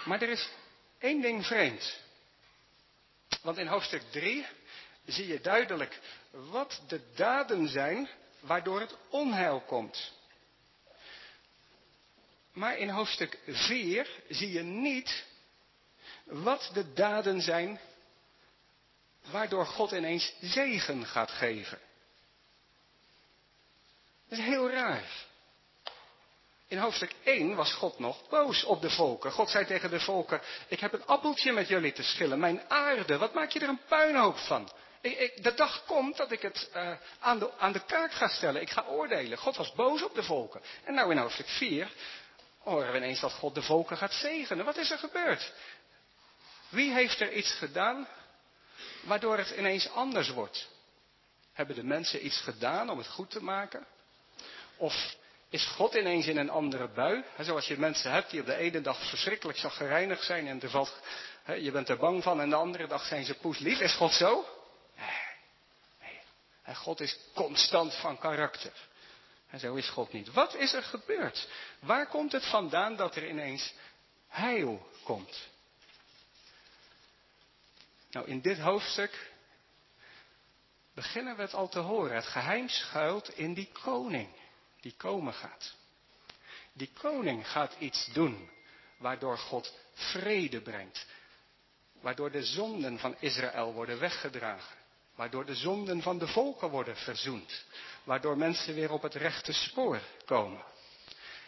maar 0.05 0.21
er 0.21 0.29
is 0.29 0.49
één 0.99 1.21
ding 1.21 1.45
vreemd. 1.45 1.99
Want 3.41 3.57
in 3.57 3.67
hoofdstuk 3.67 4.01
3 4.11 4.45
zie 5.05 5.27
je 5.27 5.41
duidelijk 5.41 5.99
wat 6.31 6.81
de 6.87 7.01
daden 7.15 7.67
zijn 7.67 8.09
waardoor 8.39 8.79
het 8.79 8.95
onheil 9.09 9.61
komt. 9.61 10.11
Maar 12.53 12.77
in 12.77 12.89
hoofdstuk 12.89 13.39
4 13.47 14.09
zie 14.29 14.51
je 14.51 14.61
niet 14.61 15.25
wat 16.23 16.69
de 16.73 16.93
daden 16.93 17.41
zijn 17.41 17.79
waardoor 19.31 19.65
God 19.65 19.91
ineens 19.91 20.33
zegen 20.41 21.05
gaat 21.05 21.31
geven. 21.31 21.79
Dat 24.29 24.39
is 24.39 24.45
heel 24.45 24.69
raar. 24.69 25.31
In 26.67 26.77
hoofdstuk 26.77 27.15
1 27.23 27.55
was 27.55 27.73
God 27.73 27.99
nog 27.99 28.29
boos 28.29 28.63
op 28.63 28.81
de 28.81 28.89
volken. 28.89 29.31
God 29.31 29.49
zei 29.49 29.65
tegen 29.65 29.89
de 29.89 29.99
volken, 29.99 30.41
ik 30.67 30.79
heb 30.79 30.93
een 30.93 31.05
appeltje 31.05 31.51
met 31.51 31.67
jullie 31.67 31.91
te 31.91 32.03
schillen, 32.03 32.39
mijn 32.39 32.69
aarde, 32.69 33.17
wat 33.17 33.33
maak 33.33 33.49
je 33.49 33.59
er 33.59 33.69
een 33.69 33.85
puinhoop 33.87 34.37
van? 34.37 34.71
Ik, 35.01 35.19
ik, 35.19 35.43
de 35.43 35.53
dag 35.53 35.85
komt 35.85 36.17
dat 36.17 36.31
ik 36.31 36.41
het 36.41 36.69
uh, 36.75 36.91
aan, 37.19 37.39
de, 37.39 37.57
aan 37.57 37.71
de 37.71 37.85
kaak 37.85 38.11
ga 38.11 38.27
stellen. 38.27 38.61
Ik 38.61 38.69
ga 38.69 38.85
oordelen. 38.87 39.37
God 39.37 39.55
was 39.55 39.73
boos 39.73 40.03
op 40.03 40.15
de 40.15 40.23
volken. 40.23 40.61
En 40.83 40.93
nou 40.93 41.11
in 41.11 41.17
hoofdstuk 41.17 41.47
4 41.47 41.91
horen 42.63 42.91
we 42.91 42.97
ineens 42.97 43.19
dat 43.19 43.31
God 43.31 43.55
de 43.55 43.61
volken 43.61 43.97
gaat 43.97 44.13
zegenen. 44.13 44.65
Wat 44.65 44.77
is 44.77 44.91
er 44.91 44.97
gebeurd? 44.97 45.53
Wie 46.69 46.93
heeft 46.93 47.19
er 47.19 47.33
iets 47.33 47.51
gedaan 47.51 48.07
waardoor 49.01 49.37
het 49.37 49.49
ineens 49.49 49.89
anders 49.89 50.29
wordt? 50.29 50.67
Hebben 51.53 51.75
de 51.75 51.83
mensen 51.83 52.25
iets 52.25 52.41
gedaan 52.41 52.89
om 52.89 52.97
het 52.97 53.07
goed 53.07 53.29
te 53.29 53.43
maken? 53.43 53.85
Of 54.77 55.15
is 55.49 55.65
God 55.65 55.93
ineens 55.93 56.27
in 56.27 56.37
een 56.37 56.49
andere 56.49 56.87
bui? 56.87 57.23
Zoals 57.39 57.67
je 57.67 57.77
mensen 57.77 58.11
hebt 58.11 58.29
die 58.29 58.39
op 58.39 58.45
de 58.45 58.55
ene 58.55 58.81
dag 58.81 59.09
verschrikkelijk 59.09 59.57
gereinigd 59.57 60.23
zijn 60.23 60.47
en 60.47 60.61
er 60.61 60.69
valt, 60.69 61.01
je 61.45 61.71
bent 61.71 61.89
er 61.89 61.97
bang 61.97 62.23
van 62.23 62.41
en 62.41 62.49
de 62.49 62.55
andere 62.55 62.87
dag 62.87 63.05
zijn 63.05 63.25
ze 63.25 63.33
poeslief. 63.33 63.79
Is 63.79 63.95
God 63.95 64.13
zo? 64.13 64.45
Nee. 64.97 66.19
nee. 66.65 66.75
God 66.75 66.99
is 66.99 67.17
constant 67.33 67.95
van 67.95 68.17
karakter. 68.17 68.73
En 69.53 69.59
zo 69.59 69.75
is 69.75 69.89
God 69.89 70.11
niet. 70.11 70.31
Wat 70.31 70.55
is 70.55 70.73
er 70.73 70.83
gebeurd? 70.83 71.47
Waar 71.79 72.07
komt 72.07 72.31
het 72.31 72.45
vandaan 72.45 72.95
dat 72.95 73.15
er 73.15 73.29
ineens 73.29 73.73
heil 74.27 74.89
komt? 75.03 75.47
Nou, 78.11 78.27
in 78.27 78.41
dit 78.41 78.59
hoofdstuk 78.59 79.31
beginnen 80.93 81.35
we 81.35 81.41
het 81.41 81.53
al 81.53 81.69
te 81.69 81.79
horen. 81.79 82.15
Het 82.15 82.25
geheim 82.25 82.69
schuilt 82.69 83.29
in 83.29 83.53
die 83.53 83.71
koning 83.71 84.29
die 84.79 84.93
komen 84.97 85.33
gaat. 85.33 85.75
Die 86.71 86.91
koning 86.93 87.49
gaat 87.49 87.75
iets 87.79 88.09
doen 88.13 88.49
waardoor 88.97 89.37
God 89.37 89.73
vrede 89.93 90.61
brengt. 90.61 91.05
Waardoor 92.01 92.31
de 92.31 92.43
zonden 92.43 92.99
van 92.99 93.15
Israël 93.19 93.73
worden 93.73 93.99
weggedragen. 93.99 94.77
Waardoor 95.15 95.45
de 95.45 95.55
zonden 95.55 96.01
van 96.01 96.17
de 96.17 96.27
volken 96.27 96.69
worden 96.69 96.95
verzoend. 96.95 97.63
Waardoor 98.03 98.37
mensen 98.37 98.75
weer 98.75 98.91
op 98.91 99.01
het 99.01 99.15
rechte 99.15 99.53
spoor 99.53 100.01
komen. 100.25 100.63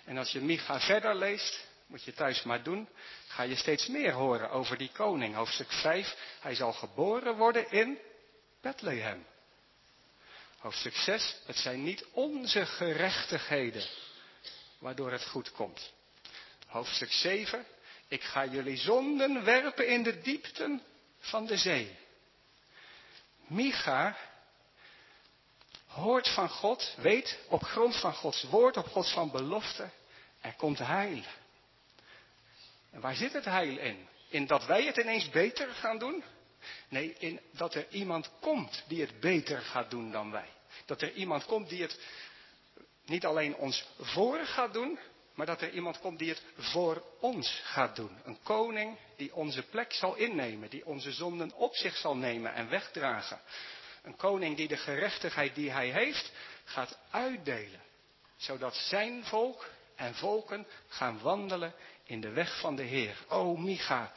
En 0.05 0.17
als 0.17 0.31
je 0.31 0.41
Micha 0.41 0.79
verder 0.79 1.15
leest, 1.15 1.67
moet 1.87 2.03
je 2.03 2.13
thuis 2.13 2.43
maar 2.43 2.63
doen, 2.63 2.89
ga 3.27 3.43
je 3.43 3.55
steeds 3.55 3.87
meer 3.87 4.11
horen 4.11 4.49
over 4.49 4.77
die 4.77 4.91
koning. 4.93 5.35
Hoofdstuk 5.35 5.71
5, 5.71 6.15
hij 6.39 6.55
zal 6.55 6.73
geboren 6.73 7.35
worden 7.35 7.71
in 7.71 7.99
Bethlehem. 8.61 9.25
Hoofdstuk 10.57 10.95
6, 10.95 11.35
het 11.45 11.57
zijn 11.57 11.83
niet 11.83 12.05
onze 12.11 12.65
gerechtigheden 12.65 13.85
waardoor 14.79 15.11
het 15.11 15.25
goed 15.25 15.51
komt. 15.51 15.93
Hoofdstuk 16.67 17.11
7, 17.11 17.65
ik 18.07 18.23
ga 18.23 18.45
jullie 18.45 18.77
zonden 18.77 19.43
werpen 19.43 19.87
in 19.87 20.03
de 20.03 20.21
diepten 20.21 20.81
van 21.19 21.45
de 21.45 21.57
zee. 21.57 21.97
Micha 23.47 24.17
hoort 25.87 26.29
van 26.29 26.49
God, 26.49 26.95
weet 26.97 27.39
op 27.47 27.63
grond 27.63 27.95
van 27.95 28.13
Gods 28.13 28.43
woord, 28.43 28.77
op 28.77 28.87
Gods 28.87 29.11
van 29.11 29.31
belofte, 29.31 29.89
er 30.41 30.53
komt 30.53 30.79
heil. 30.79 31.23
En 32.91 33.01
waar 33.01 33.15
zit 33.15 33.33
het 33.33 33.45
heil 33.45 33.77
in? 33.77 34.07
In 34.29 34.45
dat 34.45 34.65
wij 34.65 34.85
het 34.85 34.97
ineens 34.97 35.29
beter 35.29 35.67
gaan 35.67 35.97
doen? 35.97 36.23
Nee, 36.89 37.15
in 37.17 37.39
dat 37.51 37.75
er 37.75 37.87
iemand 37.89 38.31
komt 38.39 38.83
die 38.87 39.01
het 39.01 39.19
beter 39.19 39.61
gaat 39.61 39.89
doen 39.89 40.11
dan 40.11 40.31
wij. 40.31 40.49
Dat 40.85 41.01
er 41.01 41.13
iemand 41.13 41.45
komt 41.45 41.69
die 41.69 41.81
het 41.81 41.99
niet 43.05 43.25
alleen 43.25 43.55
ons 43.55 43.85
voor 43.99 44.39
gaat 44.45 44.73
doen, 44.73 44.99
maar 45.35 45.45
dat 45.45 45.61
er 45.61 45.71
iemand 45.71 45.99
komt 45.99 46.19
die 46.19 46.29
het 46.29 46.43
voor 46.57 47.03
ons 47.19 47.61
gaat 47.63 47.95
doen. 47.95 48.17
Een 48.23 48.39
koning 48.43 48.97
die 49.15 49.35
onze 49.35 49.63
plek 49.63 49.93
zal 49.93 50.15
innemen, 50.15 50.69
die 50.69 50.85
onze 50.85 51.11
zonden 51.11 51.53
op 51.53 51.75
zich 51.75 51.97
zal 51.97 52.15
nemen 52.15 52.53
en 52.53 52.69
wegdragen. 52.69 53.39
Een 54.03 54.15
koning 54.15 54.57
die 54.57 54.67
de 54.67 54.77
gerechtigheid 54.77 55.55
die 55.55 55.71
hij 55.71 55.89
heeft 55.89 56.31
gaat 56.63 56.97
uitdelen, 57.09 57.81
zodat 58.37 58.75
zijn 58.75 59.23
volk 59.23 59.69
en 59.95 60.15
volken 60.15 60.67
gaan 60.87 61.19
wandelen 61.21 61.73
in 62.03 62.21
de 62.21 62.29
weg 62.29 62.59
van 62.59 62.75
de 62.75 62.83
Heer. 62.83 63.17
O 63.27 63.55
Micha, 63.55 64.13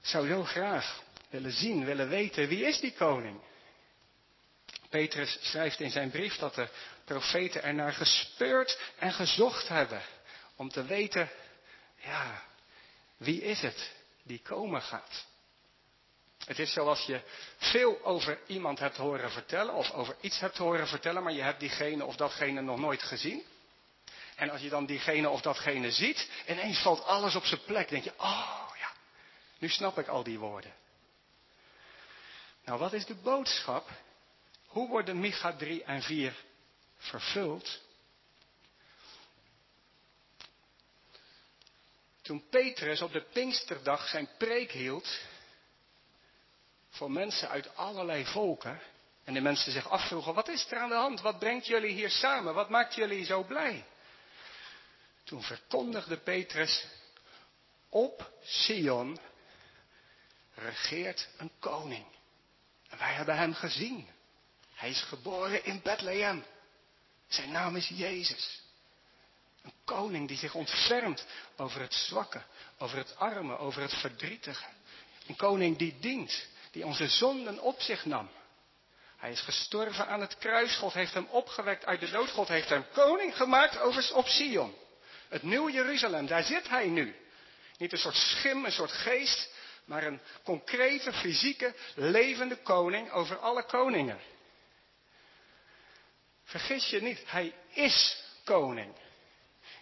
zou 0.00 0.28
zo 0.28 0.44
graag 0.44 1.02
willen 1.30 1.52
zien, 1.52 1.84
willen 1.84 2.08
weten, 2.08 2.48
wie 2.48 2.64
is 2.64 2.80
die 2.80 2.92
koning? 2.92 3.40
Petrus 4.90 5.38
schrijft 5.40 5.80
in 5.80 5.90
zijn 5.90 6.10
brief 6.10 6.36
dat 6.36 6.54
de 6.54 6.68
profeten 7.04 7.62
ernaar 7.62 7.92
gespeurd 7.92 8.78
en 8.98 9.12
gezocht 9.12 9.68
hebben. 9.68 10.02
Om 10.56 10.68
te 10.70 10.84
weten, 10.84 11.30
ja, 11.96 12.42
wie 13.16 13.42
is 13.42 13.60
het 13.60 13.92
die 14.22 14.40
komen 14.42 14.82
gaat? 14.82 15.26
Het 16.44 16.58
is 16.58 16.72
zoals 16.72 17.04
je 17.06 17.20
veel 17.56 18.04
over 18.04 18.38
iemand 18.46 18.78
hebt 18.78 18.96
horen 18.96 19.30
vertellen, 19.30 19.74
of 19.74 19.90
over 19.90 20.16
iets 20.20 20.40
hebt 20.40 20.56
horen 20.56 20.88
vertellen, 20.88 21.22
maar 21.22 21.32
je 21.32 21.42
hebt 21.42 21.60
diegene 21.60 22.04
of 22.04 22.16
datgene 22.16 22.60
nog 22.60 22.78
nooit 22.78 23.02
gezien. 23.02 23.42
En 24.36 24.50
als 24.50 24.60
je 24.60 24.68
dan 24.68 24.86
diegene 24.86 25.28
of 25.28 25.40
datgene 25.40 25.90
ziet, 25.90 26.28
ineens 26.46 26.78
valt 26.78 27.04
alles 27.04 27.34
op 27.34 27.44
zijn 27.44 27.64
plek. 27.64 27.88
denk 27.88 28.04
je, 28.04 28.12
oh 28.16 28.70
ja, 28.78 28.92
nu 29.58 29.68
snap 29.68 29.98
ik 29.98 30.08
al 30.08 30.22
die 30.22 30.38
woorden. 30.38 30.74
Nou, 32.64 32.78
wat 32.78 32.92
is 32.92 33.06
de 33.06 33.14
boodschap 33.14 33.90
hoe 34.70 34.88
worden 34.88 35.20
Micha 35.20 35.56
3 35.56 35.84
en 35.84 36.02
4 36.02 36.44
vervuld? 36.96 37.80
Toen 42.22 42.48
Petrus 42.48 43.02
op 43.02 43.12
de 43.12 43.22
Pinksterdag 43.22 44.08
zijn 44.08 44.28
preek 44.38 44.70
hield 44.70 45.18
voor 46.88 47.10
mensen 47.10 47.48
uit 47.48 47.76
allerlei 47.76 48.26
volken, 48.26 48.80
en 49.24 49.34
de 49.34 49.40
mensen 49.40 49.72
zich 49.72 49.88
afvroegen, 49.88 50.34
wat 50.34 50.48
is 50.48 50.70
er 50.70 50.78
aan 50.78 50.88
de 50.88 50.94
hand? 50.94 51.20
Wat 51.20 51.38
brengt 51.38 51.66
jullie 51.66 51.92
hier 51.92 52.10
samen? 52.10 52.54
Wat 52.54 52.68
maakt 52.68 52.94
jullie 52.94 53.24
zo 53.24 53.42
blij? 53.42 53.84
Toen 55.24 55.42
verkondigde 55.42 56.16
Petrus, 56.16 56.86
op 57.88 58.32
Sion 58.42 59.18
regeert 60.54 61.28
een 61.36 61.50
koning. 61.58 62.06
En 62.88 62.98
wij 62.98 63.12
hebben 63.12 63.36
hem 63.36 63.54
gezien. 63.54 64.08
Hij 64.80 64.90
is 64.90 65.00
geboren 65.00 65.64
in 65.64 65.80
Bethlehem. 65.82 66.44
Zijn 67.28 67.50
naam 67.50 67.76
is 67.76 67.88
Jezus. 67.88 68.60
Een 69.62 69.72
koning 69.84 70.28
die 70.28 70.36
zich 70.36 70.54
ontfermt 70.54 71.26
over 71.56 71.80
het 71.80 71.94
zwakke, 71.94 72.42
over 72.78 72.96
het 72.96 73.16
arme, 73.16 73.58
over 73.58 73.82
het 73.82 73.94
verdrietige. 73.94 74.64
Een 75.26 75.36
koning 75.36 75.78
die 75.78 75.96
dient, 75.98 76.46
die 76.70 76.86
onze 76.86 77.08
zonden 77.08 77.58
op 77.58 77.80
zich 77.80 78.04
nam. 78.04 78.30
Hij 79.16 79.30
is 79.30 79.40
gestorven 79.40 80.06
aan 80.06 80.20
het 80.20 80.38
kruis. 80.38 80.76
God 80.76 80.92
heeft 80.92 81.14
hem 81.14 81.26
opgewekt 81.30 81.84
uit 81.84 82.00
de 82.00 82.10
dood. 82.10 82.30
God 82.30 82.48
heeft 82.48 82.68
hem 82.68 82.84
koning 82.92 83.36
gemaakt 83.36 83.78
over, 83.78 84.14
op 84.14 84.28
Sion. 84.28 84.74
Het 85.28 85.42
nieuwe 85.42 85.72
Jeruzalem, 85.72 86.26
daar 86.26 86.44
zit 86.44 86.68
hij 86.68 86.86
nu. 86.86 87.16
Niet 87.78 87.92
een 87.92 87.98
soort 87.98 88.16
schim, 88.16 88.64
een 88.64 88.72
soort 88.72 88.92
geest, 88.92 89.50
maar 89.84 90.04
een 90.04 90.20
concrete, 90.44 91.12
fysieke, 91.12 91.74
levende 91.94 92.56
koning 92.56 93.10
over 93.10 93.38
alle 93.38 93.64
koningen. 93.64 94.20
Vergis 96.50 96.90
je 96.90 97.02
niet, 97.02 97.22
hij 97.26 97.54
is 97.72 98.22
koning. 98.44 98.94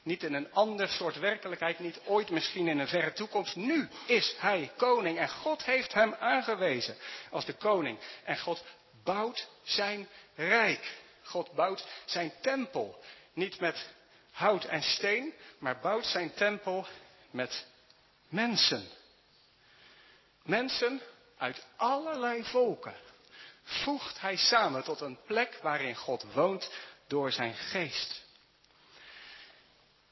Niet 0.02 0.22
in 0.22 0.34
een 0.34 0.52
ander 0.52 0.88
soort 0.88 1.18
werkelijkheid, 1.18 1.78
niet 1.78 2.00
ooit 2.04 2.30
misschien 2.30 2.68
in 2.68 2.78
een 2.78 2.88
verre 2.88 3.12
toekomst. 3.12 3.56
Nu 3.56 3.88
is 4.06 4.34
hij 4.38 4.72
koning 4.76 5.18
en 5.18 5.28
God 5.28 5.64
heeft 5.64 5.92
hem 5.92 6.14
aangewezen 6.14 6.96
als 7.30 7.44
de 7.44 7.52
koning. 7.52 7.98
En 8.24 8.38
God 8.38 8.64
bouwt 9.04 9.48
zijn 9.62 10.08
rijk. 10.34 10.96
God 11.22 11.52
bouwt 11.52 11.86
zijn 12.04 12.32
tempel. 12.40 13.02
Niet 13.32 13.60
met 13.60 13.88
hout 14.30 14.64
en 14.64 14.82
steen, 14.82 15.34
maar 15.58 15.80
bouwt 15.80 16.06
zijn 16.06 16.34
tempel 16.34 16.86
met 17.30 17.66
mensen. 18.28 18.88
Mensen 20.42 21.00
uit 21.38 21.66
allerlei 21.76 22.44
volken 22.44 22.94
voegt 23.68 24.20
hij 24.20 24.36
samen 24.36 24.84
tot 24.84 25.00
een 25.00 25.18
plek 25.26 25.58
waarin 25.62 25.94
God 25.94 26.32
woont 26.32 26.70
door 27.06 27.32
zijn 27.32 27.54
geest. 27.54 28.26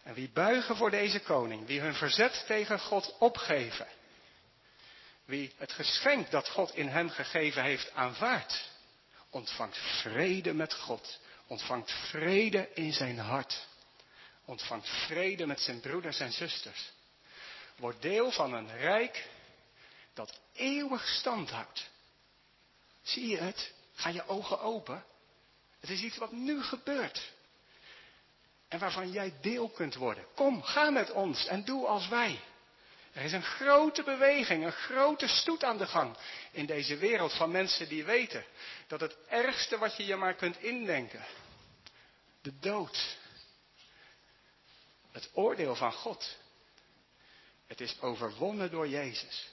En 0.02 0.14
wie 0.14 0.30
buigen 0.30 0.76
voor 0.76 0.90
deze 0.90 1.20
koning, 1.20 1.66
wie 1.66 1.80
hun 1.80 1.94
verzet 1.94 2.44
tegen 2.46 2.80
God 2.80 3.16
opgeven, 3.18 3.86
wie 5.24 5.52
het 5.56 5.72
geschenk 5.72 6.30
dat 6.30 6.48
God 6.48 6.74
in 6.74 6.88
hem 6.88 7.10
gegeven 7.10 7.62
heeft 7.62 7.92
aanvaardt, 7.92 8.70
ontvangt 9.30 9.78
vrede 9.78 10.52
met 10.52 10.74
God, 10.74 11.20
ontvangt 11.46 11.92
vrede 11.92 12.68
in 12.74 12.92
zijn 12.92 13.18
hart, 13.18 13.66
ontvangt 14.44 14.88
vrede 14.88 15.46
met 15.46 15.60
zijn 15.60 15.80
broeders 15.80 16.20
en 16.20 16.32
zusters. 16.32 16.92
Word 17.76 18.02
deel 18.02 18.30
van 18.30 18.52
een 18.52 18.76
rijk 18.76 19.28
dat 20.14 20.40
eeuwig 20.52 21.06
stand 21.06 21.50
houdt. 21.50 21.90
Zie 23.06 23.26
je 23.26 23.36
het? 23.36 23.72
Ga 23.94 24.08
je 24.08 24.26
ogen 24.26 24.60
open? 24.60 25.04
Het 25.80 25.90
is 25.90 26.02
iets 26.02 26.16
wat 26.16 26.32
nu 26.32 26.62
gebeurt. 26.62 27.32
En 28.68 28.78
waarvan 28.78 29.10
jij 29.10 29.34
deel 29.40 29.68
kunt 29.68 29.94
worden. 29.94 30.26
Kom, 30.34 30.62
ga 30.62 30.90
met 30.90 31.10
ons 31.10 31.46
en 31.46 31.64
doe 31.64 31.86
als 31.86 32.08
wij. 32.08 32.40
Er 33.12 33.22
is 33.24 33.32
een 33.32 33.42
grote 33.42 34.02
beweging, 34.02 34.64
een 34.64 34.72
grote 34.72 35.28
stoet 35.28 35.64
aan 35.64 35.78
de 35.78 35.86
gang 35.86 36.16
in 36.50 36.66
deze 36.66 36.96
wereld 36.96 37.32
van 37.32 37.50
mensen 37.50 37.88
die 37.88 38.04
weten 38.04 38.44
dat 38.86 39.00
het 39.00 39.16
ergste 39.28 39.78
wat 39.78 39.96
je 39.96 40.04
je 40.04 40.16
maar 40.16 40.34
kunt 40.34 40.62
indenken, 40.62 41.24
de 42.42 42.58
dood, 42.58 43.16
het 45.12 45.30
oordeel 45.32 45.74
van 45.74 45.92
God, 45.92 46.36
het 47.66 47.80
is 47.80 48.00
overwonnen 48.00 48.70
door 48.70 48.88
Jezus. 48.88 49.48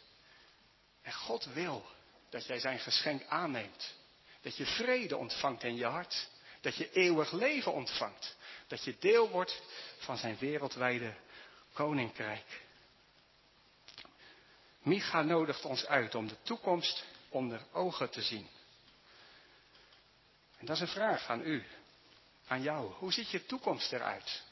En 1.01 1.13
God 1.13 1.45
wil 1.45 1.85
dat 2.33 2.45
jij 2.45 2.59
zijn 2.59 2.79
geschenk 2.79 3.25
aanneemt. 3.27 3.93
Dat 4.41 4.57
je 4.57 4.65
vrede 4.65 5.17
ontvangt 5.17 5.63
in 5.63 5.75
je 5.75 5.85
hart. 5.85 6.27
Dat 6.61 6.75
je 6.75 6.91
eeuwig 6.91 7.31
leven 7.31 7.73
ontvangt. 7.73 8.35
Dat 8.67 8.83
je 8.83 8.95
deel 8.99 9.29
wordt 9.29 9.61
van 9.97 10.17
zijn 10.17 10.37
wereldwijde 10.37 11.13
koninkrijk. 11.73 12.61
Micha 14.81 15.21
nodigt 15.21 15.65
ons 15.65 15.85
uit 15.85 16.15
om 16.15 16.27
de 16.27 16.41
toekomst 16.43 17.03
onder 17.29 17.61
ogen 17.71 18.09
te 18.09 18.21
zien. 18.21 18.47
En 20.57 20.65
dat 20.65 20.75
is 20.75 20.81
een 20.81 20.87
vraag 20.87 21.27
aan 21.27 21.41
u, 21.41 21.65
aan 22.47 22.61
jou. 22.61 22.93
Hoe 22.93 23.13
ziet 23.13 23.29
je 23.29 23.45
toekomst 23.45 23.91
eruit? 23.91 24.43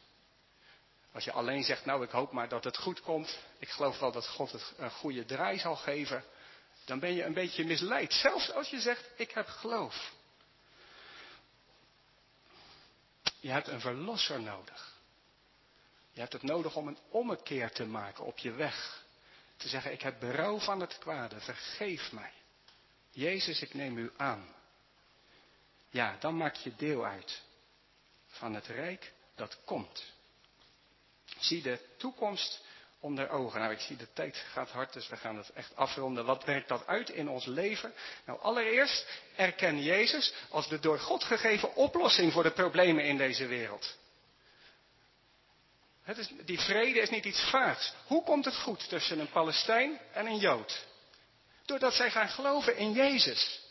Als 1.11 1.23
je 1.23 1.31
alleen 1.31 1.63
zegt, 1.63 1.85
nou 1.85 2.03
ik 2.03 2.09
hoop 2.09 2.31
maar 2.31 2.49
dat 2.49 2.63
het 2.63 2.77
goed 2.77 3.01
komt. 3.01 3.39
Ik 3.59 3.69
geloof 3.69 3.99
wel 3.99 4.11
dat 4.11 4.27
God 4.27 4.51
het 4.51 4.73
een 4.77 4.91
goede 4.91 5.25
draai 5.25 5.59
zal 5.59 5.75
geven. 5.75 6.23
Dan 6.91 6.99
ben 6.99 7.13
je 7.13 7.23
een 7.23 7.34
beetje 7.34 7.65
misleid. 7.65 8.13
Zelfs 8.13 8.51
als 8.51 8.69
je 8.69 8.80
zegt, 8.80 9.10
ik 9.15 9.32
heb 9.32 9.47
geloof. 9.47 10.13
Je 13.39 13.49
hebt 13.49 13.67
een 13.67 13.80
verlosser 13.80 14.41
nodig. 14.41 14.93
Je 16.12 16.19
hebt 16.19 16.34
het 16.34 16.41
nodig 16.41 16.75
om 16.75 16.88
een 16.88 16.97
ommekeer 17.10 17.71
te 17.71 17.86
maken 17.86 18.25
op 18.25 18.38
je 18.38 18.51
weg. 18.51 19.04
Te 19.58 19.67
zeggen, 19.67 19.91
ik 19.91 20.01
heb 20.01 20.19
berouw 20.19 20.60
van 20.60 20.80
het 20.80 20.97
kwade, 20.97 21.39
vergeef 21.39 22.12
mij. 22.12 22.34
Jezus, 23.12 23.62
ik 23.62 23.73
neem 23.73 23.97
u 23.97 24.12
aan. 24.17 24.56
Ja, 25.89 26.17
dan 26.19 26.38
maak 26.38 26.56
je 26.56 26.75
deel 26.75 27.06
uit 27.06 27.41
van 28.27 28.54
het 28.54 28.67
rijk 28.67 29.13
dat 29.36 29.58
komt. 29.65 30.04
Zie 31.39 31.62
de 31.62 31.80
toekomst 31.97 32.65
onder 33.01 33.29
ogen. 33.29 33.59
Nou, 33.59 33.73
ik 33.73 33.79
zie 33.79 33.97
de 33.97 34.07
tijd 34.13 34.37
gaat 34.51 34.69
hard, 34.69 34.93
dus 34.93 35.07
we 35.07 35.17
gaan 35.17 35.37
het 35.37 35.49
echt 35.49 35.75
afronden. 35.75 36.25
Wat 36.25 36.43
werkt 36.43 36.67
dat 36.67 36.87
uit 36.87 37.09
in 37.09 37.29
ons 37.29 37.45
leven? 37.45 37.93
Nou, 38.25 38.39
allereerst 38.39 39.07
erken 39.35 39.83
Jezus 39.83 40.33
als 40.49 40.67
de 40.67 40.79
door 40.79 40.99
God 40.99 41.23
gegeven 41.23 41.75
oplossing 41.75 42.33
voor 42.33 42.43
de 42.43 42.51
problemen 42.51 43.05
in 43.05 43.17
deze 43.17 43.45
wereld. 43.45 43.97
Het 46.03 46.17
is, 46.17 46.29
die 46.45 46.59
vrede 46.59 46.99
is 46.99 47.09
niet 47.09 47.25
iets 47.25 47.49
vaags. 47.49 47.93
Hoe 48.05 48.23
komt 48.23 48.45
het 48.45 48.55
goed 48.55 48.89
tussen 48.89 49.19
een 49.19 49.29
Palestijn 49.29 49.99
en 50.13 50.25
een 50.25 50.37
Jood? 50.37 50.85
Doordat 51.65 51.93
zij 51.93 52.11
gaan 52.11 52.29
geloven 52.29 52.77
in 52.77 52.91
Jezus. 52.91 53.61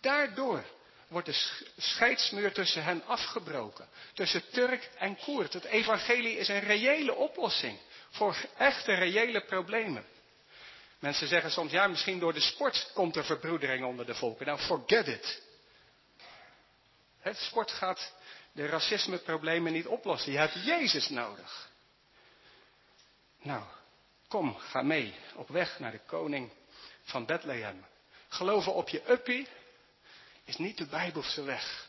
Daardoor 0.00 0.64
wordt 1.08 1.26
de 1.26 1.60
scheidsmuur 1.76 2.52
tussen 2.52 2.84
hen 2.84 3.06
afgebroken. 3.06 3.88
Tussen 4.14 4.50
Turk 4.50 4.90
en 4.98 5.16
Koert. 5.16 5.52
Het 5.52 5.64
evangelie 5.64 6.38
is 6.38 6.48
een 6.48 6.60
reële 6.60 7.14
oplossing 7.14 7.78
voor 8.10 8.36
echte 8.56 8.94
reële 8.94 9.40
problemen. 9.40 10.04
Mensen 10.98 11.28
zeggen 11.28 11.50
soms, 11.50 11.72
ja, 11.72 11.86
misschien 11.86 12.18
door 12.18 12.32
de 12.32 12.40
sport 12.40 12.90
komt 12.94 13.16
er 13.16 13.24
verbroedering 13.24 13.84
onder 13.84 14.06
de 14.06 14.14
volken. 14.14 14.46
Nou, 14.46 14.58
forget 14.58 15.06
it. 15.06 15.42
Het 17.18 17.36
sport 17.36 17.70
gaat 17.70 18.12
de 18.52 18.66
racismeproblemen 18.66 19.72
niet 19.72 19.86
oplossen. 19.86 20.32
Je 20.32 20.38
hebt 20.38 20.64
Jezus 20.64 21.08
nodig. 21.08 21.70
Nou, 23.42 23.62
kom, 24.28 24.56
ga 24.56 24.82
mee 24.82 25.14
op 25.34 25.48
weg 25.48 25.78
naar 25.78 25.90
de 25.90 26.00
koning 26.06 26.52
van 27.02 27.26
Bethlehem. 27.26 27.86
Geloven 28.28 28.74
op 28.74 28.88
je 28.88 29.10
uppie 29.10 29.48
is 30.44 30.56
niet 30.56 30.76
de 30.76 30.86
Bijbelse 30.86 31.42
weg. 31.42 31.88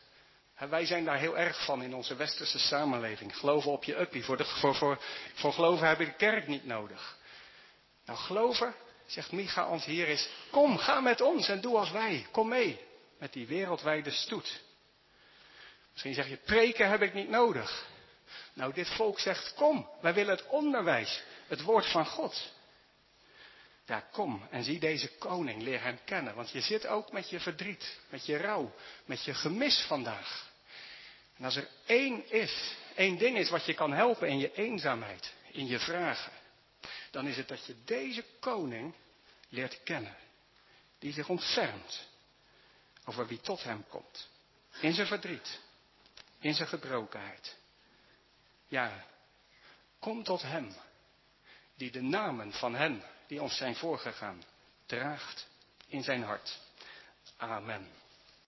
Wij 0.58 0.86
zijn 0.86 1.04
daar 1.04 1.18
heel 1.18 1.38
erg 1.38 1.64
van 1.64 1.82
in 1.82 1.94
onze 1.94 2.16
westerse 2.16 2.58
samenleving. 2.58 3.36
Geloven 3.36 3.70
op 3.70 3.84
je 3.84 4.00
uppie. 4.00 4.24
Voor, 4.24 4.44
voor, 4.44 4.74
voor, 4.74 4.98
voor 5.34 5.52
geloven 5.52 5.88
heb 5.88 5.98
je 5.98 6.04
de 6.04 6.16
kerk 6.16 6.46
niet 6.46 6.64
nodig. 6.64 7.16
Nou, 8.04 8.18
geloven, 8.18 8.74
zegt 9.06 9.32
Micha 9.32 9.68
ons 9.68 9.84
hier 9.84 10.08
is, 10.08 10.28
kom, 10.50 10.78
ga 10.78 11.00
met 11.00 11.20
ons 11.20 11.48
en 11.48 11.60
doe 11.60 11.76
als 11.76 11.90
wij. 11.90 12.26
Kom 12.30 12.48
mee 12.48 12.80
met 13.18 13.32
die 13.32 13.46
wereldwijde 13.46 14.10
stoet. 14.10 14.60
Misschien 15.92 16.14
zeg 16.14 16.28
je, 16.28 16.36
preken 16.36 16.88
heb 16.88 17.02
ik 17.02 17.14
niet 17.14 17.28
nodig. 17.28 17.86
Nou, 18.52 18.72
dit 18.72 18.88
volk 18.88 19.18
zegt, 19.18 19.54
kom, 19.54 19.88
wij 20.00 20.14
willen 20.14 20.36
het 20.36 20.46
onderwijs, 20.46 21.22
het 21.46 21.62
woord 21.62 21.86
van 21.86 22.06
God. 22.06 22.52
Ja, 23.86 24.00
kom 24.12 24.46
en 24.50 24.64
zie 24.64 24.78
deze 24.78 25.08
koning, 25.08 25.62
leer 25.62 25.82
hem 25.82 25.98
kennen. 26.04 26.34
Want 26.34 26.50
je 26.50 26.60
zit 26.60 26.86
ook 26.86 27.12
met 27.12 27.30
je 27.30 27.40
verdriet, 27.40 27.98
met 28.08 28.26
je 28.26 28.36
rouw, 28.36 28.74
met 29.04 29.24
je 29.24 29.34
gemis 29.34 29.84
vandaag. 29.86 30.47
En 31.38 31.44
als 31.44 31.56
er 31.56 31.68
één 31.86 32.30
is, 32.30 32.74
één 32.94 33.18
ding 33.18 33.36
is 33.36 33.50
wat 33.50 33.64
je 33.64 33.74
kan 33.74 33.92
helpen 33.92 34.28
in 34.28 34.38
je 34.38 34.54
eenzaamheid, 34.54 35.32
in 35.50 35.66
je 35.66 35.78
vragen, 35.78 36.32
dan 37.10 37.26
is 37.26 37.36
het 37.36 37.48
dat 37.48 37.66
je 37.66 37.74
deze 37.84 38.24
koning 38.40 38.94
leert 39.48 39.82
kennen. 39.82 40.16
Die 40.98 41.12
zich 41.12 41.28
ontfermt 41.28 42.08
over 43.04 43.26
wie 43.26 43.40
tot 43.40 43.62
hem 43.62 43.84
komt. 43.88 44.28
In 44.80 44.92
zijn 44.92 45.06
verdriet, 45.06 45.60
in 46.40 46.54
zijn 46.54 46.68
gebrokenheid. 46.68 47.56
Ja, 48.68 49.04
kom 49.98 50.22
tot 50.22 50.42
hem, 50.42 50.74
die 51.74 51.90
de 51.90 52.02
namen 52.02 52.52
van 52.52 52.74
hen 52.74 53.02
die 53.26 53.42
ons 53.42 53.56
zijn 53.56 53.76
voorgegaan, 53.76 54.44
draagt 54.86 55.48
in 55.86 56.02
zijn 56.02 56.22
hart. 56.22 56.58
Amen. 57.36 57.88